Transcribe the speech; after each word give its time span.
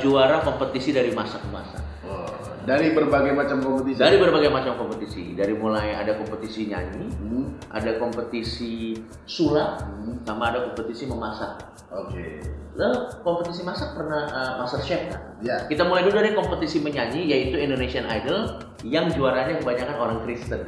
juara 0.00 0.40
kompetisi 0.40 0.90
dari 0.90 1.12
masa 1.12 1.38
ke 1.38 1.48
masa. 1.48 1.78
Oh, 2.02 2.26
dari 2.64 2.90
berbagai 2.90 3.32
macam 3.32 3.60
kompetisi. 3.60 3.96
Dari 3.96 4.16
berbagai 4.16 4.50
macam 4.50 4.72
kompetisi, 4.76 5.32
dari 5.32 5.54
mulai 5.54 5.94
ada 5.94 6.16
kompetisi 6.16 6.66
nyanyi, 6.66 7.06
Hmm, 7.14 7.54
ada 7.70 7.94
kompetisi 7.96 8.98
sulap, 9.24 9.84
hmm, 9.84 10.24
sama 10.24 10.50
ada 10.50 10.66
kompetisi 10.66 11.06
memasak. 11.06 11.60
Oke. 11.90 12.40
Lalu 12.74 12.96
kompetisi 13.20 13.60
masak 13.62 13.92
pernah 13.94 14.30
uh, 14.30 14.52
Master 14.62 14.80
Chef 14.80 15.10
kan? 15.10 15.20
Ya. 15.42 15.66
Kita 15.66 15.84
mulai 15.84 16.06
dulu 16.06 16.16
dari 16.16 16.32
kompetisi 16.32 16.78
menyanyi 16.78 17.26
yaitu 17.26 17.58
Indonesian 17.58 18.06
Idol 18.06 18.62
yang 18.86 19.10
juaranya 19.10 19.58
kebanyakan 19.58 19.96
orang 19.98 20.18
Kristen. 20.24 20.64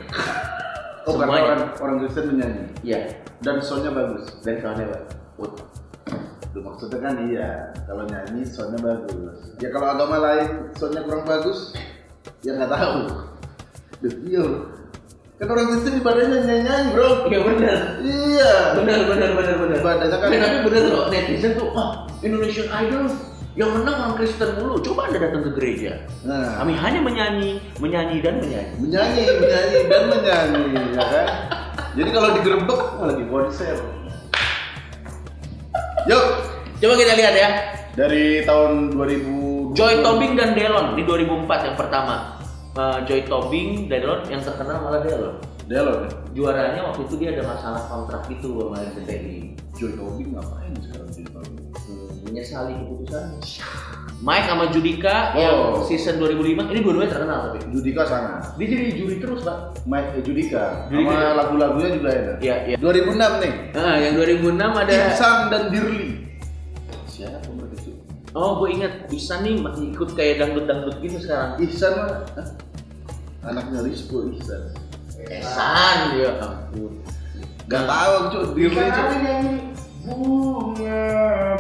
Oh, 1.03 1.19
Semuanya. 1.19 1.43
orang 1.43 1.61
orang 1.79 1.97
Kristen 2.03 2.25
menyanyi 2.31 2.63
Iya, 2.83 3.01
dan 3.41 3.59
soundnya 3.59 3.91
bagus. 3.91 4.39
dan 4.43 4.59
soalnya 4.59 4.87
Pak. 4.91 5.03
Maksudnya 6.53 6.99
kan 7.01 7.15
iya, 7.33 7.73
kalau 7.89 8.05
nyanyi 8.05 8.45
soundnya 8.45 8.81
bagus. 8.85 9.57
Ya 9.57 9.73
kalau 9.73 9.89
agama 9.97 10.17
lain 10.21 10.69
soundnya 10.77 11.01
kurang 11.09 11.25
bagus, 11.25 11.73
ya 12.45 12.53
nggak 12.61 12.69
tahu. 12.69 12.99
Iya. 14.05 14.45
Kan 15.41 15.49
orang 15.49 15.67
Kristen 15.75 15.99
ibadahnya 15.99 16.39
nyanyi, 16.45 16.93
bro. 16.93 17.27
Iya 17.27 17.41
benar. 17.41 17.79
Iya. 18.05 18.53
Benar 18.79 19.01
benar 19.09 19.31
benar 19.33 19.55
benar. 19.65 19.77
Ibadahnya 19.81 20.17
kan. 20.21 20.29
Eh, 20.29 20.39
tapi 20.39 20.59
benar 20.69 20.83
loh 20.93 21.05
netizen 21.09 21.53
tuh, 21.57 21.69
ah 21.73 22.05
Indonesian 22.21 22.69
Idol 22.69 23.05
yang 23.57 23.71
menang 23.73 23.97
orang 23.97 24.15
Kristen 24.21 24.51
mulu. 24.61 24.77
Coba 24.81 25.09
anda 25.09 25.19
datang 25.19 25.43
ke 25.45 25.51
gereja. 25.57 25.93
Nah, 26.25 26.61
Kami 26.61 26.73
hanya 26.77 27.01
menyanyi, 27.01 27.61
menyanyi 27.81 28.17
dan 28.21 28.41
menyanyi. 28.41 28.75
menyanyi, 28.81 29.23
menyanyi 29.41 29.79
dan 29.89 30.03
menyanyi, 30.09 30.63
ya 30.97 31.05
kan? 31.05 31.27
Jadi 31.93 32.11
kalau 32.13 32.29
digerebek 32.37 32.81
oh, 32.97 33.05
lagi 33.05 33.25
konser. 33.29 33.77
Yuk, 36.11 36.25
Coba 36.83 36.99
kita 36.99 37.15
lihat 37.15 37.35
ya. 37.39 37.49
dari 37.95 38.43
tahun 38.43 38.91
2000 38.99 39.79
Joy 39.79 40.03
Tobing 40.03 40.35
dan 40.35 40.59
Delon 40.59 40.99
di 40.99 41.07
2004 41.07 41.47
yang 41.71 41.77
pertama. 41.79 42.43
Eh, 42.75 42.99
Joy 43.07 43.23
Tobing 43.31 43.87
dan 43.87 44.03
Delon 44.03 44.27
yang 44.27 44.43
terkenal 44.43 44.83
malah 44.83 44.99
Delon. 44.99 45.39
Delon 45.71 46.11
ya? 46.11 46.11
Juaranya 46.35 46.91
waktu 46.91 47.07
itu 47.07 47.15
dia 47.23 47.39
ada 47.39 47.47
masalah 47.47 47.87
kontrak 47.87 48.27
gitu 48.27 48.67
sama. 48.67 48.83
Joy 49.79 49.95
Tobing 49.95 50.35
ngapain 50.35 50.75
sekarang 50.83 51.09
Joy 51.15 51.27
Tobing? 51.31 51.63
Hmm, 51.71 52.11
menyesali 52.27 52.75
keputusannya. 52.75 53.39
Mike 54.23 54.47
sama 54.51 54.65
Judika 54.75 55.15
Oh. 55.35 55.39
yang 55.39 55.59
season 55.87 56.19
2005 56.19 56.67
ini 56.67 56.83
dua-duanya 56.83 57.11
terkenal 57.15 57.39
tapi. 57.47 57.59
Judika 57.71 58.03
sana. 58.11 58.43
Dia 58.59 58.67
jadi 58.67 58.91
juri 58.99 59.23
terus, 59.23 59.47
Pak. 59.47 59.87
Mike 59.87 60.19
eh, 60.19 60.23
Judika. 60.27 60.91
Judika. 60.91 61.15
Sama 61.15 61.39
lagu-lagunya 61.47 61.91
juga 61.95 62.09
ada. 62.11 62.33
Iya, 62.43 62.57
iya. 62.75 62.77
2006 62.83 63.39
nih. 63.39 63.53
Nah, 63.71 63.95
yang 64.03 64.13
2006 64.19 64.71
ada 64.83 64.93
Ihsan 65.15 65.37
dan 65.47 65.63
Dirli. 65.71 66.32
Siapa? 67.23 67.39
Oh, 68.33 68.59
gue 68.59 68.73
ingat 68.73 69.07
Ihsan 69.13 69.45
nih 69.45 69.61
masih 69.61 69.93
ikut 69.93 70.17
kayak 70.17 70.41
dangdut-dangdut 70.41 70.99
gitu 71.05 71.21
sekarang. 71.21 71.61
Ihsan 71.63 71.93
mah 71.95 72.09
Hah? 72.35 72.49
anaknya 73.45 73.85
Rizko 73.85 74.27
Ihsan. 74.35 74.73
Ihsan 75.21 75.99
ya 76.19 76.31
ampun. 76.41 76.97
Gak 77.69 77.85
tahu 77.87 78.15
cuy, 78.33 78.47
Dirli 78.57 78.89
cuy. 78.89 79.17
Bunga 80.03 81.05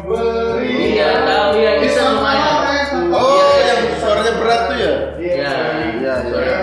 beri. 0.02 0.98
Iya, 0.98 1.10
tahu 1.22 1.50
ya 1.60 1.72
Ihsan 1.84 2.06
lumayan. 2.18 2.56
Oh, 3.12 3.38
Iya, 3.38 3.62
yang 3.68 3.82
suaranya 4.00 4.32
berat 4.40 4.60
tuh 4.66 4.76
ya? 4.80 4.94
Iya, 5.20 5.52
Iya, 5.94 6.14
suara 6.26 6.42
iya. 6.42 6.60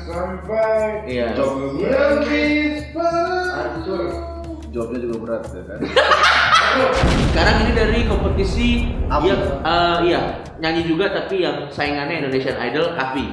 sampai 0.00 0.86
Iya. 1.04 1.26
Job 1.34 1.50
hancur. 3.54 4.02
jawabnya 4.70 4.98
juga 5.02 5.16
berat 5.22 5.42
ya 5.50 5.62
kan? 5.66 5.78
Sekarang 7.30 7.56
ini 7.66 7.72
dari 7.74 8.00
kompetisi 8.06 8.68
Apa? 9.06 9.24
yang 9.26 9.40
eh, 9.62 9.96
iya, 10.10 10.20
nyanyi 10.58 10.82
juga 10.86 11.10
tapi 11.10 11.42
yang 11.42 11.70
saingannya 11.70 12.26
Indonesian 12.26 12.58
Idol 12.58 12.94
Avi. 12.94 13.26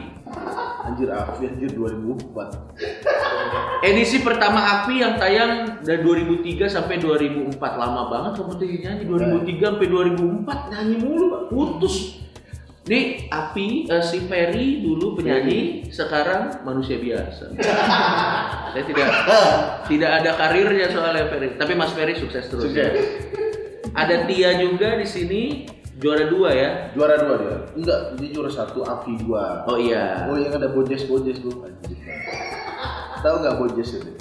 Anjir, 0.82 1.14
Afi 1.14 1.46
anjir 1.46 1.70
2004. 1.78 3.86
Edisi 3.86 4.26
pertama 4.26 4.82
Avi 4.82 5.02
yang 5.04 5.14
tayang 5.18 5.82
dari 5.86 6.02
2003 6.02 6.66
sampai 6.66 6.98
2004 6.98 7.54
lama 7.62 8.10
banget 8.10 8.42
kompetisi 8.42 8.82
nyanyi 8.82 9.06
2003 9.06 9.78
sampai 9.78 9.88
2004 9.90 10.74
nyanyi 10.74 10.96
mulu 11.02 11.26
Pak. 11.30 11.42
putus. 11.54 11.96
Nih 12.82 13.30
Avi 13.30 13.86
eh, 13.86 14.02
si 14.02 14.26
Ferry 14.26 14.82
dulu 14.82 15.14
penyanyi, 15.14 15.86
sekarang 15.94 16.66
manusia 16.66 16.98
biasa. 16.98 17.54
Saya 18.74 18.84
tidak 18.90 19.10
tidak 19.86 20.12
ada 20.18 20.32
karirnya 20.34 20.90
soalnya 20.90 21.30
Ferry, 21.30 21.54
tapi 21.62 21.78
Mas 21.78 21.94
Ferry 21.94 22.18
sukses 22.18 22.50
terus. 22.50 22.66
Sukses. 22.66 23.30
Ada 23.94 24.26
Tia 24.26 24.58
juga 24.58 24.98
di 24.98 25.06
sini 25.06 25.42
juara 26.02 26.26
dua 26.26 26.50
ya. 26.58 26.70
Juara 26.98 27.22
dua 27.22 27.36
dia. 27.38 27.58
Enggak, 27.78 28.00
dia 28.18 28.30
juara 28.34 28.50
satu, 28.50 28.82
Afi 28.82 29.14
dua. 29.22 29.62
Oh 29.70 29.78
iya. 29.78 30.26
Oh 30.26 30.40
yang 30.42 30.58
ada 30.58 30.74
Bojes 30.74 31.06
Bojes. 31.06 31.38
Anjir. 31.38 31.98
Tahu 33.22 33.36
nggak 33.46 33.56
Bojes 33.62 33.90
itu? 33.94 34.12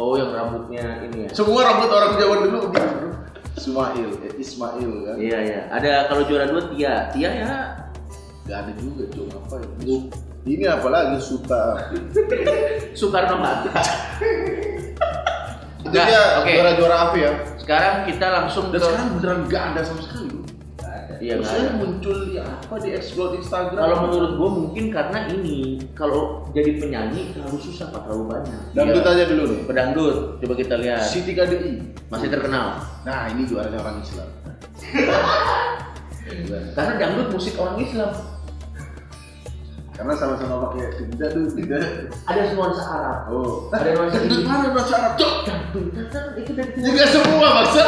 Oh 0.00 0.16
yang 0.16 0.32
rambutnya 0.32 1.04
ini 1.04 1.28
ya. 1.28 1.30
Semua 1.36 1.60
rambut 1.60 1.92
orang 1.92 2.16
Jawa 2.16 2.36
dulu. 2.40 2.60
Ismail, 3.56 4.10
eh, 4.20 4.32
Ismail 4.36 4.92
kan? 5.06 5.16
Iya 5.16 5.38
iya. 5.40 5.60
Ada 5.72 6.12
kalau 6.12 6.22
juara 6.28 6.44
dua 6.46 6.62
Tia. 6.68 7.08
Tia 7.10 7.30
ya 7.32 7.48
Gak 8.46 8.58
ada 8.62 8.72
juga 8.78 9.02
cuy, 9.10 9.26
apa 9.26 9.54
ya? 9.58 9.98
Ini 10.46 10.64
apalagi 10.70 11.18
Suta. 11.18 11.90
Soekarno 12.98 13.42
Hatta. 13.42 13.74
Itu 15.82 15.90
Nggak, 15.90 16.06
dia 16.06 16.20
oke. 16.38 16.52
juara-juara 16.54 16.96
Afi 17.10 17.18
ya. 17.26 17.32
Sekarang 17.58 17.96
kita 18.06 18.26
langsung 18.30 18.70
Dan 18.70 18.78
ke 18.78 18.86
sekarang 18.86 19.08
beneran 19.18 19.40
gak 19.50 19.62
ada 19.74 19.80
sama 19.82 20.00
sekali. 20.06 20.25
Iya 21.26 21.34
nggak 21.34 21.42
Maksudnya 21.42 21.66
ada. 21.66 21.80
muncul 21.82 22.16
di 22.22 22.34
apa 22.38 22.74
di 22.78 22.90
explore 22.94 23.32
Instagram. 23.34 23.82
Kalau 23.82 23.96
menurut 24.06 24.32
gue 24.38 24.50
mungkin 24.62 24.84
karena 24.94 25.18
ini 25.26 25.58
kalau 25.90 26.22
jadi 26.54 26.70
penyanyi 26.78 27.34
terlalu 27.34 27.58
susah 27.58 27.90
pak 27.90 28.06
terlalu 28.06 28.24
banyak. 28.30 28.60
Dangdut 28.70 29.02
Iya. 29.02 29.10
aja 29.10 29.24
dulu 29.26 29.42
nih. 29.50 29.60
Pedangdut. 29.66 30.16
Coba 30.38 30.54
kita 30.54 30.74
lihat. 30.78 31.02
Siti 31.02 31.34
KDI. 31.34 31.72
Masih 32.06 32.30
terkenal. 32.30 32.78
Nah 33.02 33.26
ini 33.26 33.42
juaranya 33.42 33.82
orang 33.82 33.98
Islam. 33.98 34.28
Karena 36.74 36.92
dangdut 36.94 37.28
musik 37.30 37.58
orang 37.58 37.78
Islam. 37.78 38.10
Karena 39.96 40.12
sama-sama 40.12 40.68
pakai 40.68 40.92
tidak 41.08 41.28
tuh 41.32 41.48
tidak. 41.56 41.82
Ada 42.28 42.52
nuansa 42.52 42.82
Arab. 42.84 43.18
Oh. 43.32 43.72
Ada 43.72 43.96
nuansa 43.96 44.20
Dangdut 44.20 44.42
mana 44.44 44.68
bahasa 44.70 44.94
Arab? 44.94 45.12
Cok. 45.16 45.34
Dangdut 45.42 45.86
itu 46.36 46.52
dari 46.52 46.70
Juga 46.76 47.04
semua 47.08 47.48
bahasa. 47.50 47.82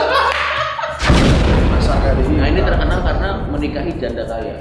Ini 2.58 2.66
terkenal 2.66 3.00
karena 3.06 3.28
menikahi 3.54 3.92
janda 4.02 4.26
kaya. 4.26 4.58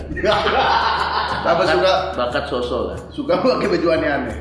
Apa 1.42 1.64
suka 1.66 1.94
Bakat 2.14 2.46
sosok 2.46 2.82
kan. 2.94 3.00
suka 3.10 3.34
pakai 3.42 3.74
baju 3.74 3.88
aneh-aneh. 3.98 4.38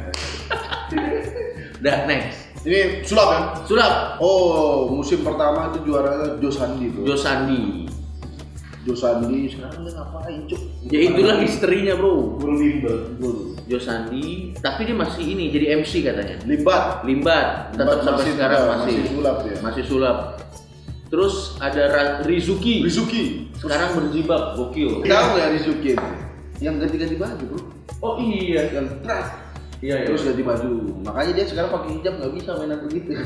Udah 1.81 1.97
next. 2.05 2.53
Ini 2.69 3.01
sulap 3.01 3.29
kan? 3.33 3.43
Sulap. 3.65 4.21
Oh, 4.21 4.93
musim 4.93 5.25
pertama 5.25 5.73
itu 5.73 5.89
juaranya 5.89 6.37
Jo 6.37 6.53
Sandi 6.53 6.93
bro. 6.93 7.09
Jo 7.09 7.17
Sandi. 7.17 7.89
Jo 8.85 8.93
Sandi 8.93 9.49
sekarang 9.49 9.89
dia 9.89 9.93
ngapain 10.05 10.41
cuk? 10.45 10.61
Ya 10.93 10.99
itulah 11.09 11.37
istrinya 11.41 11.97
bro. 11.97 12.37
Guru 12.37 12.61
limbel. 12.61 12.97
Jo 13.65 13.81
Sandi. 13.81 14.53
Tapi 14.61 14.85
dia 14.85 14.97
masih 15.01 15.25
ini 15.33 15.49
jadi 15.49 15.81
MC 15.81 16.05
katanya. 16.05 16.37
Limbat. 16.45 17.09
Limbat. 17.09 17.73
Tetap 17.73 18.05
sampai 18.05 18.37
sekarang 18.37 18.61
masih. 18.69 19.01
masih 19.01 19.09
sulap 19.17 19.37
ya. 19.49 19.57
Masih 19.65 19.85
sulap. 19.89 20.17
Terus 21.07 21.55
ada 21.63 22.19
Rizuki. 22.27 22.83
Rizuki. 22.83 23.47
Sekarang 23.55 23.95
berjibab 23.95 24.59
gokil. 24.59 25.07
Tahu 25.07 25.27
nggak 25.39 25.49
Rizuki 25.55 25.95
itu? 25.95 26.09
Yang 26.59 26.75
ganti-ganti 26.83 27.17
baju 27.21 27.45
bro. 27.47 27.61
Oh 28.03 28.15
iya. 28.19 28.67
Yang 28.75 28.99
prak. 29.07 29.27
Iya 29.85 30.09
Terus 30.09 30.27
ganti 30.27 30.43
baju. 30.43 30.71
Makanya 31.07 31.33
dia 31.37 31.45
sekarang 31.47 31.71
pakai 31.71 31.91
hijab 32.01 32.15
nggak 32.19 32.33
bisa 32.35 32.51
mainan 32.59 32.79
begitu. 32.83 33.11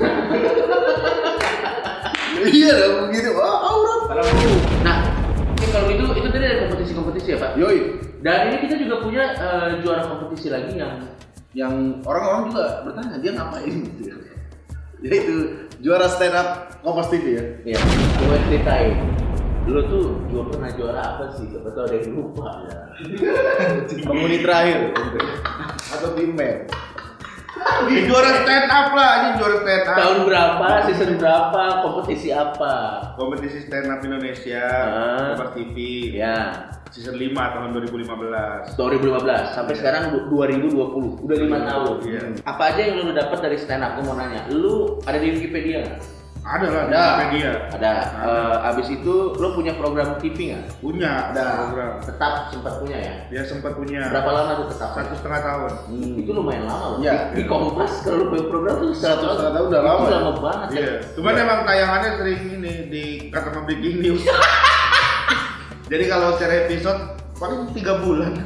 iya 2.60 2.72
dong 2.84 3.08
begitu. 3.08 3.30
Wah 3.32 3.56
aurat. 3.64 4.00
Nah, 4.84 4.98
ini 5.56 5.66
kalau 5.72 5.88
itu 5.88 6.04
itu 6.04 6.28
tadi 6.28 6.44
ada 6.44 6.58
kompetisi-kompetisi 6.68 7.28
ya 7.32 7.38
Pak. 7.40 7.52
Yoi. 7.56 7.78
Dan 8.20 8.52
ini 8.52 8.56
kita 8.68 8.74
juga 8.76 9.00
punya 9.00 9.24
eh, 9.32 9.68
juara 9.80 10.04
kompetisi 10.04 10.52
lagi 10.52 10.76
yang 10.76 11.08
Yang 11.50 12.06
orang-orang 12.06 12.46
juga 12.46 12.66
bertanya 12.86 13.18
dia 13.18 13.34
ngapain 13.34 13.74
gitu 13.82 14.00
ya. 14.10 14.14
Yaitu 15.02 15.34
juara 15.80 16.06
stand 16.06 16.36
up 16.36 16.48
Kompas 16.80 17.08
TV 17.08 17.36
ya. 17.36 17.44
ya 17.66 17.78
gue 18.16 18.38
ceritain. 18.48 18.96
Dulu 19.60 19.80
tuh 19.86 20.04
juga 20.32 20.42
pernah 20.56 20.70
juara 20.72 21.00
apa 21.04 21.24
sih? 21.36 21.44
Siapa 21.46 21.68
tahu 21.70 21.84
ada 21.84 21.96
yang 22.00 22.12
lupa 22.16 22.48
ya. 22.64 22.78
Penghuni 24.08 24.38
terakhir 24.40 24.78
atau 25.90 26.08
tim 26.16 26.32
band. 26.32 26.68
Ini 27.60 28.08
juara 28.08 28.40
stand 28.40 28.72
up 28.72 28.88
lah, 28.96 29.12
ini 29.20 29.28
juara 29.36 29.56
stand 29.60 29.84
up. 29.84 29.96
Tahun 30.00 30.18
berapa? 30.24 30.66
Season 30.88 31.12
berapa? 31.20 31.62
Kompetisi 31.84 32.28
apa? 32.32 32.74
Kompetisi 33.20 33.68
stand 33.68 33.88
up 33.92 34.00
Indonesia, 34.00 34.64
Ah. 34.64 35.36
Kompas 35.36 35.52
TV, 35.52 35.76
Ya, 36.16 36.56
season 36.90 37.14
5 37.14 37.30
tahun 37.32 37.68
2015. 37.72 38.74
2015 38.74 39.46
sampai 39.50 39.74
sekarang 39.74 40.02
du- 40.10 40.26
2020 40.28 41.18
udah 41.20 41.36
lima 41.36 41.58
tahun 41.62 41.96
Iya. 42.02 42.22
apa 42.42 42.62
aja 42.68 42.80
yang 42.82 42.94
lu 43.00 43.12
dapat 43.12 43.38
dari 43.40 43.56
stand 43.56 43.80
up 43.80 43.94
gue 43.94 44.02
mau 44.02 44.14
nanya 44.14 44.46
lu 44.50 44.98
ada 45.02 45.16
di 45.16 45.30
Wikipedia 45.32 45.82
nggak 45.82 46.00
Ada 46.40 46.66
lah 46.66 46.82
di 46.82 46.88
Ada. 46.88 47.04
media. 47.20 47.50
Ada. 47.68 47.92
Eh, 48.16 48.68
abis 48.72 48.88
itu 48.90 49.12
lo 49.36 49.52
punya 49.52 49.76
program 49.76 50.16
TV 50.16 50.50
nggak? 50.50 50.72
Punya 50.80 51.28
Ada. 51.30 51.44
program. 51.60 51.92
Tetap 52.00 52.32
sempat 52.48 52.80
punya 52.80 52.96
ya. 52.96 53.14
Dia 53.28 53.42
sempat 53.44 53.76
punya 53.76 54.08
Berapa 54.08 54.30
lama 54.32 54.52
tuh 54.56 54.66
tetap? 54.72 54.96
satu 54.96 55.20
setengah 55.20 55.40
tahun. 55.44 55.72
Hmm, 55.92 56.16
itu 56.16 56.30
lumayan 56.32 56.64
lama 56.64 56.96
loh. 56.96 56.98
Iya. 56.98 57.28
Di, 57.28 57.36
di 57.36 57.44
Kompas 57.44 57.92
kalau 58.00 58.16
lo 58.16 58.32
punya 58.32 58.44
program 58.48 58.74
tuh 58.80 58.88
Satu 58.96 59.24
setengah 59.28 59.52
tahun 59.52 59.66
udah 59.68 59.82
lama 59.84 60.00
Itu 60.00 60.08
ya? 60.08 60.16
lama 60.16 60.32
banget 60.40 60.68
ya. 60.70 60.80
Iya. 60.80 60.92
Cuman 61.12 61.34
emang 61.36 61.60
tayangannya 61.62 62.10
sering 62.16 62.40
ini 62.50 62.72
di 62.88 63.04
kata 63.28 63.60
breaking 63.60 63.96
news. 64.00 64.24
Jadi 65.90 66.04
kalau 66.06 66.38
secara 66.38 66.64
episode 66.64 67.00
paling 67.34 67.74
tiga 67.74 67.98
bulan. 67.98 68.38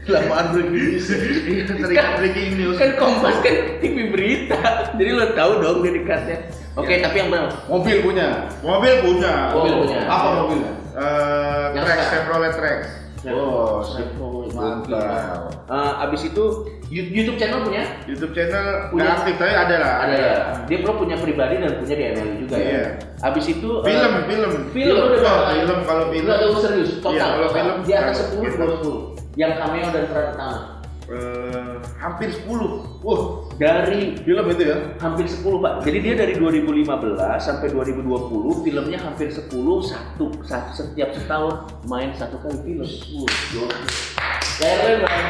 Kelamaan 0.00 0.56
breaking 0.56 0.72
news. 0.72 1.06
Iya, 1.48 1.62
sering 1.68 1.92
Kan- 1.92 2.16
breaking 2.16 2.50
news. 2.56 2.76
Kan 2.78 2.96
Kompas 2.96 3.36
kan 3.42 3.54
TV 3.78 4.08
berita. 4.08 4.60
Jadi 4.94 5.10
lo 5.12 5.26
tahu 5.34 5.52
dong 5.60 5.78
dedikatnya. 5.82 6.48
Oke, 6.74 6.96
Iya. 6.96 7.04
tapi 7.04 7.16
yang 7.18 7.28
benar. 7.28 7.50
Mobil 7.66 7.96
punya. 8.00 8.48
Mobil 8.62 8.94
punya. 9.02 9.52
Mobil 9.52 9.72
punya. 9.84 9.98
Apa 10.06 10.28
mobilnya? 10.38 10.72
Eh, 10.96 11.64
Yang 11.74 11.84
Trax. 11.84 12.00
Chevrolet 12.08 12.52
Trax. 12.54 12.80
Oh, 13.28 13.82
Chevrolet. 13.84 14.48
mantap. 14.54 15.50
Eh, 15.68 15.92
abis 16.06 16.22
itu 16.24 16.44
YouTube 16.88 17.36
channel 17.36 17.60
punya? 17.62 17.84
YouTube 18.04 18.32
channel 18.32 18.88
Punya. 18.88 19.12
aktif 19.14 19.36
tapi 19.36 19.52
ada 19.52 19.76
lah. 19.76 19.94
Ada 20.02 20.16
ya. 20.16 20.34
Dia 20.64 20.78
pro 20.80 20.96
punya 20.96 21.16
pribadi 21.16 21.60
dan 21.60 21.76
punya 21.76 21.94
di 21.94 22.04
MLI 22.10 22.34
juga 22.40 22.56
ya. 22.56 22.64
Iya. 22.64 22.84
Abis 23.20 23.44
itu 23.46 23.68
eh, 23.80 23.84
Film, 23.84 24.12
film. 24.24 24.50
Film 24.72 24.94
lu 24.96 25.04
udah 25.14 25.20
Oh, 25.28 25.40
film 25.52 25.78
kalau 25.84 26.04
film. 26.08 26.26
Ada 26.26 26.46
serius 26.58 26.90
total. 26.98 27.12
Iya, 27.12 27.26
kalau 27.28 27.48
film 27.50 27.74
di 27.82 27.92
atas 27.92 28.16
kalau 28.18 28.32
10 28.32 28.40
di 28.40 28.48
kita- 28.48 28.58
bawah 28.58 28.78
10. 28.80 28.96
Yang 29.36 29.52
cameo 29.54 29.86
dan 29.88 30.04
peran 30.08 30.26
utama. 30.32 30.58
Eh, 31.08 31.72
hampir 31.96 32.28
10. 32.28 32.84
Wah, 33.00 33.20
Dari 33.56 34.00
film 34.18 34.44
itu 34.46 34.62
ya? 34.62 34.76
hampir 34.98 35.24
10 35.24 35.56
pak. 35.58 35.72
Jadi 35.80 35.98
dia 35.98 36.14
dari 36.14 36.34
2015 36.36 36.84
sampai 37.38 37.68
2020 37.68 38.60
filmnya 38.60 38.98
hampir 38.98 39.28
10 39.28 39.48
satu, 39.80 40.28
satu 40.42 40.70
setiap 40.70 41.08
setahun 41.10 41.54
main 41.84 42.12
satu 42.12 42.36
kali 42.38 42.60
film. 42.60 42.84
Uh, 42.84 43.24
Keren 44.58 45.06
bang. 45.06 45.24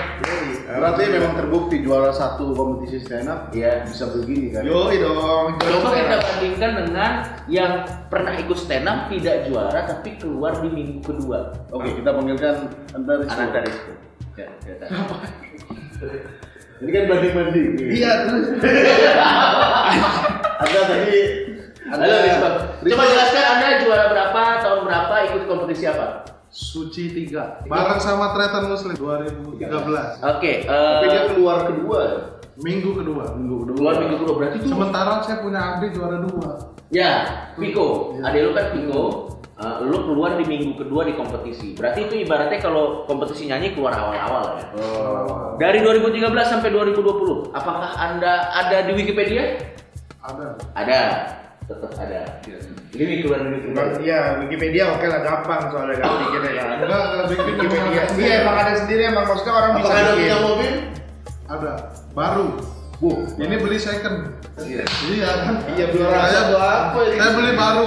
Berarti 0.69 1.03
memang 1.09 1.33
terbukti 1.37 1.85
juara 1.85 2.13
satu 2.13 2.53
kompetisi 2.57 3.05
stand 3.05 3.29
up 3.29 3.53
Iya. 3.53 3.85
bisa 3.85 4.09
begini 4.13 4.53
kan? 4.57 4.65
Yo, 4.65 4.89
dong. 4.89 5.57
Coba 5.61 5.89
kita 5.97 6.17
bandingkan 6.17 6.71
dengan 6.85 7.11
yang 7.49 7.73
pernah 8.09 8.33
ikut 8.37 8.57
stand 8.57 8.89
up 8.89 9.09
tidak 9.13 9.49
juara 9.49 9.85
tapi 9.85 10.17
keluar 10.17 10.57
di 10.61 10.69
minggu 10.73 11.05
kedua. 11.05 11.53
Oke, 11.73 11.93
kita 12.01 12.09
panggilkan. 12.13 12.73
Ananta 12.97 13.59
Rizky. 13.65 13.93
Ya, 14.37 14.49
ya, 14.65 14.75
ya. 14.81 14.89
Ini 16.79 16.91
kan 16.95 17.05
banding-banding. 17.11 17.69
Iya, 17.81 18.11
terus. 18.29 18.47
Anda 20.59 20.81
tadi 20.89 21.21
Halo 21.89 22.17
Rizky. 22.17 22.93
Coba 22.93 23.05
jelaskan 23.09 23.45
Anda 23.57 23.69
juara 23.85 24.07
ikut 25.69 25.85
kompetisi 25.85 25.85
apa? 25.87 26.07
Suci 26.49 27.29
3 27.29 27.69
bareng 27.69 28.01
sama 28.01 28.33
Tretan 28.33 28.73
Muslim 28.73 28.97
2013 28.97 29.69
Oke, 30.25 30.53
Tapi 30.65 31.07
dia 31.13 31.21
eh 31.21 31.25
keluar 31.29 31.69
kedua 31.69 31.99
ya? 32.01 32.17
minggu 32.59 32.91
kedua 32.97 33.37
Minggu 33.37 33.57
kedua. 33.63 33.77
keluar 33.77 33.95
minggu 34.01 34.17
kedua 34.17 34.35
berarti 34.35 34.57
itu 34.59 34.69
sementara 34.73 35.21
saya 35.23 35.45
punya 35.45 35.61
adik 35.77 35.93
juara 35.93 36.19
dua 36.25 36.51
Ya, 36.89 37.45
Piko. 37.53 38.17
Adek 38.25 38.49
lu 38.49 38.51
kan 38.57 38.73
Piko. 38.73 39.03
Uh, 39.61 39.85
lu 39.85 40.09
keluar 40.09 40.41
di 40.41 40.49
minggu 40.49 40.81
kedua 40.81 41.05
di 41.05 41.13
kompetisi. 41.13 41.77
Berarti 41.77 42.09
itu 42.09 42.25
ibaratnya 42.25 42.65
kalau 42.65 43.05
kompetisi 43.05 43.45
nyanyi 43.45 43.77
keluar 43.77 43.93
awal-awal 43.93 44.57
ya. 44.57 44.67
Oh. 44.73 45.53
Dari 45.61 45.85
2013 45.85 46.33
sampai 46.49 46.73
2020, 46.73 47.53
apakah 47.53 47.93
Anda 47.93 48.49
ada 48.57 48.89
di 48.89 48.97
Wikipedia? 48.97 49.61
ada 50.25 50.57
Ada. 50.73 51.01
Tetap 51.69 51.93
ada. 51.95 52.21
Ini 52.91 53.15
keluar 53.21 53.45
Bang, 53.45 53.53
Wikipedia. 53.53 54.01
iya, 54.01 54.21
Wikipedia 54.41 54.85
oke 54.89 55.05
lah 55.05 55.21
gampang 55.21 55.69
soalnya 55.69 56.01
kan 56.01 56.09
bikin 56.19 56.41
ya. 56.49 56.65
enggak 56.81 57.03
enggak 57.05 57.25
bikin 57.29 57.45
Wikipedia. 57.55 58.03
Iya, 58.17 58.35
emang 58.41 58.57
ada 58.57 58.73
sendiri 58.75 59.03
emang 59.07 59.25
maksudnya 59.27 59.53
orang 59.55 59.73
bisa 59.77 59.93
bikin. 59.93 60.17
punya 60.17 60.39
mobil? 60.41 60.73
ada 61.47 61.73
baru 62.13 62.47
Bu. 62.99 63.11
ini 63.37 63.57
beli 63.57 63.79
second 63.79 64.37
Iya. 64.59 64.85
iya 65.07 65.31
kan 65.39 65.55
Iya, 65.71 65.87
juara 65.89 66.19
saya 66.19 66.41
satu 66.43 66.57
apa 66.57 66.99
ini? 67.05 67.17
saya 67.17 67.31
beli 67.33 67.53
baru 67.55 67.85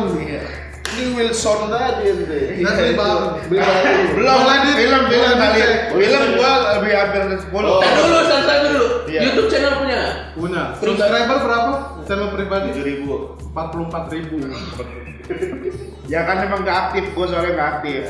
Ini 0.91 1.03
Wilson 1.13 1.59
tadi 1.67 2.03
ente. 2.05 2.39
saya 2.59 2.73
beli 2.75 2.95
baru 2.95 3.25
Beli 3.45 3.59
baru. 3.59 3.81
Belum, 4.11 4.37
Boleh 4.39 4.57
di- 4.61 4.77
film, 4.77 5.01
film 5.07 5.31
kali. 5.35 5.61
Film 5.91 6.23
gua 6.35 6.51
lebih 6.73 6.91
hampir 6.91 7.21
10. 7.27 7.47
Nah, 7.79 7.91
dulu, 7.97 8.17
selesai 8.23 8.57
dulu. 8.65 8.85
Iya. 9.05 9.19
YouTube 9.23 9.47
channel 9.47 9.73
punya. 9.77 10.01
punya 10.31 10.61
subscriber 10.75 11.37
berapa 11.39 11.71
channel 12.07 12.29
pribadi 12.35 12.69
7000. 12.75 13.51
44 13.51 14.13
ribu 14.15 14.35
Ya 16.07 16.27
kan 16.27 16.43
emang 16.43 16.63
nggak 16.63 16.77
aktif, 16.91 17.03
gua 17.15 17.25
soalnya 17.27 17.51
nggak 17.55 17.69
aktif. 17.79 18.03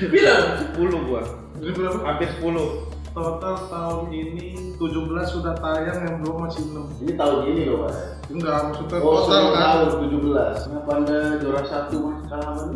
Film. 0.00 0.40
10 0.76 1.08
gua. 1.08 1.22
ini 1.58 1.74
berapa 1.74 1.98
Hampir 2.06 2.28
10. 2.38 2.87
Total 3.18 3.56
tahun 3.66 4.14
ini 4.14 4.46
17 4.78 4.94
sudah 5.26 5.58
tayang 5.58 5.98
yang 6.06 6.14
belum 6.22 6.46
masih 6.46 6.62
6 6.70 7.02
Ini 7.02 7.12
tahun 7.18 7.38
ini 7.50 7.62
loh, 7.66 7.82
Pak. 7.82 7.94
enggak 8.30 8.58
maksudnya 8.70 8.98
Oh, 9.02 9.26
total 9.26 9.42
kan 9.50 9.58
tahun 9.58 9.90
17. 10.06 10.70
Kenapa 10.70 10.90
Anda 10.94 11.18
juara 11.42 11.62
satu 11.66 11.96
mas 11.98 12.20
kalaman? 12.30 12.68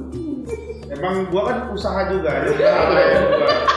Emang 0.93 1.15
gua 1.31 1.43
kan 1.49 1.59
usaha 1.71 2.01
juga, 2.11 2.29
ada 2.43 2.51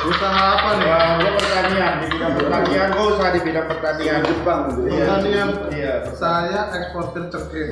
usaha 0.03 0.41
apa 0.57 0.69
nih 0.75 0.87
gua 1.15 1.31
pertanian 1.37 1.93
di 1.95 2.05
bidang 2.11 2.33
pertanian, 2.35 2.87
gua 2.91 3.05
usaha 3.13 3.29
di 3.29 3.39
bidang 3.45 3.67
pertanian. 3.69 4.19
Jepang 4.25 4.59
itu. 4.73 4.81
Iya. 4.81 4.89
pertanian 5.05 5.47
Iya. 5.69 5.93
saya 6.17 6.61
eksportir 6.73 7.23
dengar. 7.29 7.67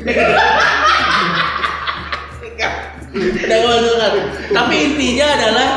Tapi 4.54 4.75
intinya 4.86 5.28
adalah 5.38 5.69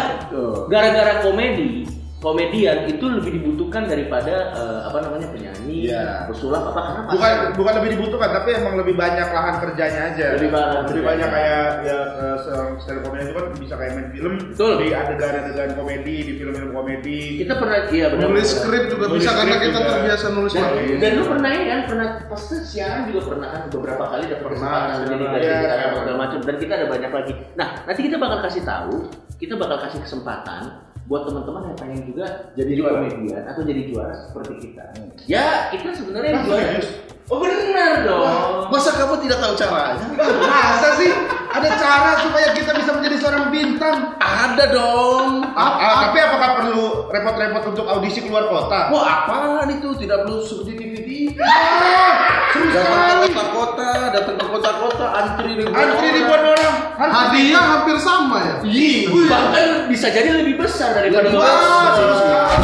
gara-gara 0.69 1.25
komedi 1.25 1.96
komedian 2.17 2.89
itu 2.89 3.05
lebih 3.05 3.31
dibutuhkan 3.35 3.85
daripada 3.85 4.35
eh, 4.51 4.81
apa 4.85 4.99
namanya 5.01 5.29
penyanyi 5.29 5.55
Iya. 5.87 6.25
pesulap 6.27 6.73
apa 6.73 6.81
karena 6.81 7.03
Bukan 7.13 7.33
bukan 7.55 7.73
lebih 7.79 7.91
dibutuhkan, 7.95 8.31
tapi 8.33 8.49
emang 8.55 8.75
lebih 8.77 8.95
banyak 8.95 9.29
lahan 9.29 9.55
kerjanya 9.61 10.01
aja. 10.11 10.27
Lebih 10.35 10.49
banyak 10.49 10.73
lebih 10.73 10.87
kerjanya. 10.89 11.07
banyak 11.07 11.29
kayak 11.29 11.65
ya 11.85 11.99
eh, 12.17 12.37
seorang 12.41 12.71
stand 12.81 13.01
comedy 13.03 13.23
itu 13.23 13.35
kan 13.35 13.47
bisa 13.55 13.75
kayak 13.77 13.93
main 13.93 14.09
film 14.11 14.35
Betul. 14.49 14.73
di 14.79 14.89
adegan-adegan 14.91 15.71
komedi, 15.75 16.17
di 16.23 16.33
film-film 16.35 16.71
komedi. 16.73 17.21
kita 17.39 17.55
pernah 17.55 17.79
iya 17.87 18.07
benar 18.09 18.27
nulis 18.27 18.49
skrip 18.49 18.85
juga 18.89 19.05
Nulis 19.07 19.21
bisa 19.21 19.31
karena 19.33 19.57
kita 19.59 19.69
juga. 19.77 19.91
terbiasa 19.91 20.27
nulis 20.31 20.53
dan, 20.53 20.65
skrip 20.65 20.99
dan 20.99 21.11
lu 21.13 21.25
pernah 21.27 21.51
ya 21.53 21.65
kan 21.67 21.81
pernah 21.87 22.07
pasti 22.27 22.55
siaran 22.65 23.03
juga 23.07 23.21
pernah 23.27 23.49
kan 23.51 23.63
beberapa 23.69 24.05
kali 24.07 24.25
dapat 24.27 24.43
Pernah, 24.47 24.71
kesempatan 24.73 24.95
siaran. 24.97 25.27
gaji 25.27 25.47
Iya, 25.47 25.59
segala 25.93 26.17
macam 26.17 26.39
dan 26.41 26.57
kita 26.57 26.73
ada 26.75 26.87
banyak 26.89 27.11
lagi 27.13 27.33
nah 27.55 27.69
nanti 27.85 28.01
kita 28.03 28.17
bakal 28.17 28.39
kasih 28.41 28.63
tahu 28.63 28.93
kita 29.37 29.55
bakal 29.55 29.77
kasih 29.79 30.01
kesempatan 30.01 30.63
buat 31.07 31.23
teman-teman 31.25 31.71
yang 31.71 31.79
pengen 31.79 32.01
juga 32.03 32.27
Jadi 32.53 32.71
juara. 32.75 32.99
komedian 33.01 33.43
atau 33.47 33.63
jadi 33.63 33.81
juara 33.87 34.15
seperti 34.27 34.55
kita 34.59 34.83
ya 35.25 35.71
kita 35.71 35.95
sebenarnya 35.95 36.33
Kan 36.35 36.43
juara 36.45 36.63
serius? 36.75 36.89
oh 37.27 37.39
benar 37.39 37.93
dong 38.03 38.67
Masa 38.67 38.91
kamu 38.93 39.15
tidak 39.23 39.39
tahu 39.39 39.55
caranya? 39.55 40.07
Masa 40.43 40.89
sih 40.99 41.11
ada 41.47 41.71
cara 41.79 42.19
supaya 42.19 42.51
kita 42.51 42.75
bisa 42.75 42.91
menjadi 42.93 43.17
seorang 43.17 43.49
bintang? 43.49 44.19
Ada 44.19 44.65
dong. 44.69 45.47
Ah, 45.55 45.73
ah, 45.79 45.95
tapi 46.05 46.19
apakah 46.19 46.51
perlu 46.61 46.85
repot-repot 47.09 47.63
untuk 47.73 47.87
audisi 47.87 48.21
keluar 48.21 48.51
kota? 48.51 48.91
Wah, 48.91 49.25
apaan 49.25 49.71
itu? 49.73 49.95
Tidak 49.97 50.27
perlu 50.27 50.43
seperti 50.43 50.73
TV 50.77 50.93
TV. 51.29 51.41
Ah, 51.43 52.13
Datang 52.57 52.99
ke 53.21 53.29
kota-kota, 53.29 53.91
datang 54.11 54.37
ke 54.37 54.47
kota-kota, 54.47 55.07
antri 55.13 55.51
ribuan 55.55 55.75
Antri 55.75 56.07
orang. 56.07 56.17
ribuan 56.17 56.43
orang. 56.47 56.75
hadiah 56.97 57.65
hampir 57.67 57.97
sama 58.01 58.37
ya 58.41 58.55
Ih, 58.65 58.97
bahkan 59.29 59.67
bisa 59.87 60.09
jadi 60.09 60.33
lebih 60.35 60.57
besar 60.57 60.97
daripada 60.97 61.29
Lebih 61.29 61.37
besar. 61.37 62.57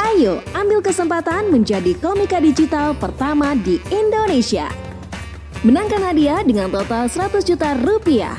Ayo, 0.00 0.42
ambil 0.52 0.82
kesempatan 0.82 1.48
menjadi 1.48 1.94
komika 1.96 2.36
digital 2.38 2.92
pertama 2.92 3.54
di 3.54 3.78
Indonesia. 3.88 4.68
Menangkan 5.60 6.02
hadiah 6.02 6.40
dengan 6.40 6.68
total 6.68 7.06
100 7.06 7.40
juta 7.40 7.76
rupiah. 7.78 8.36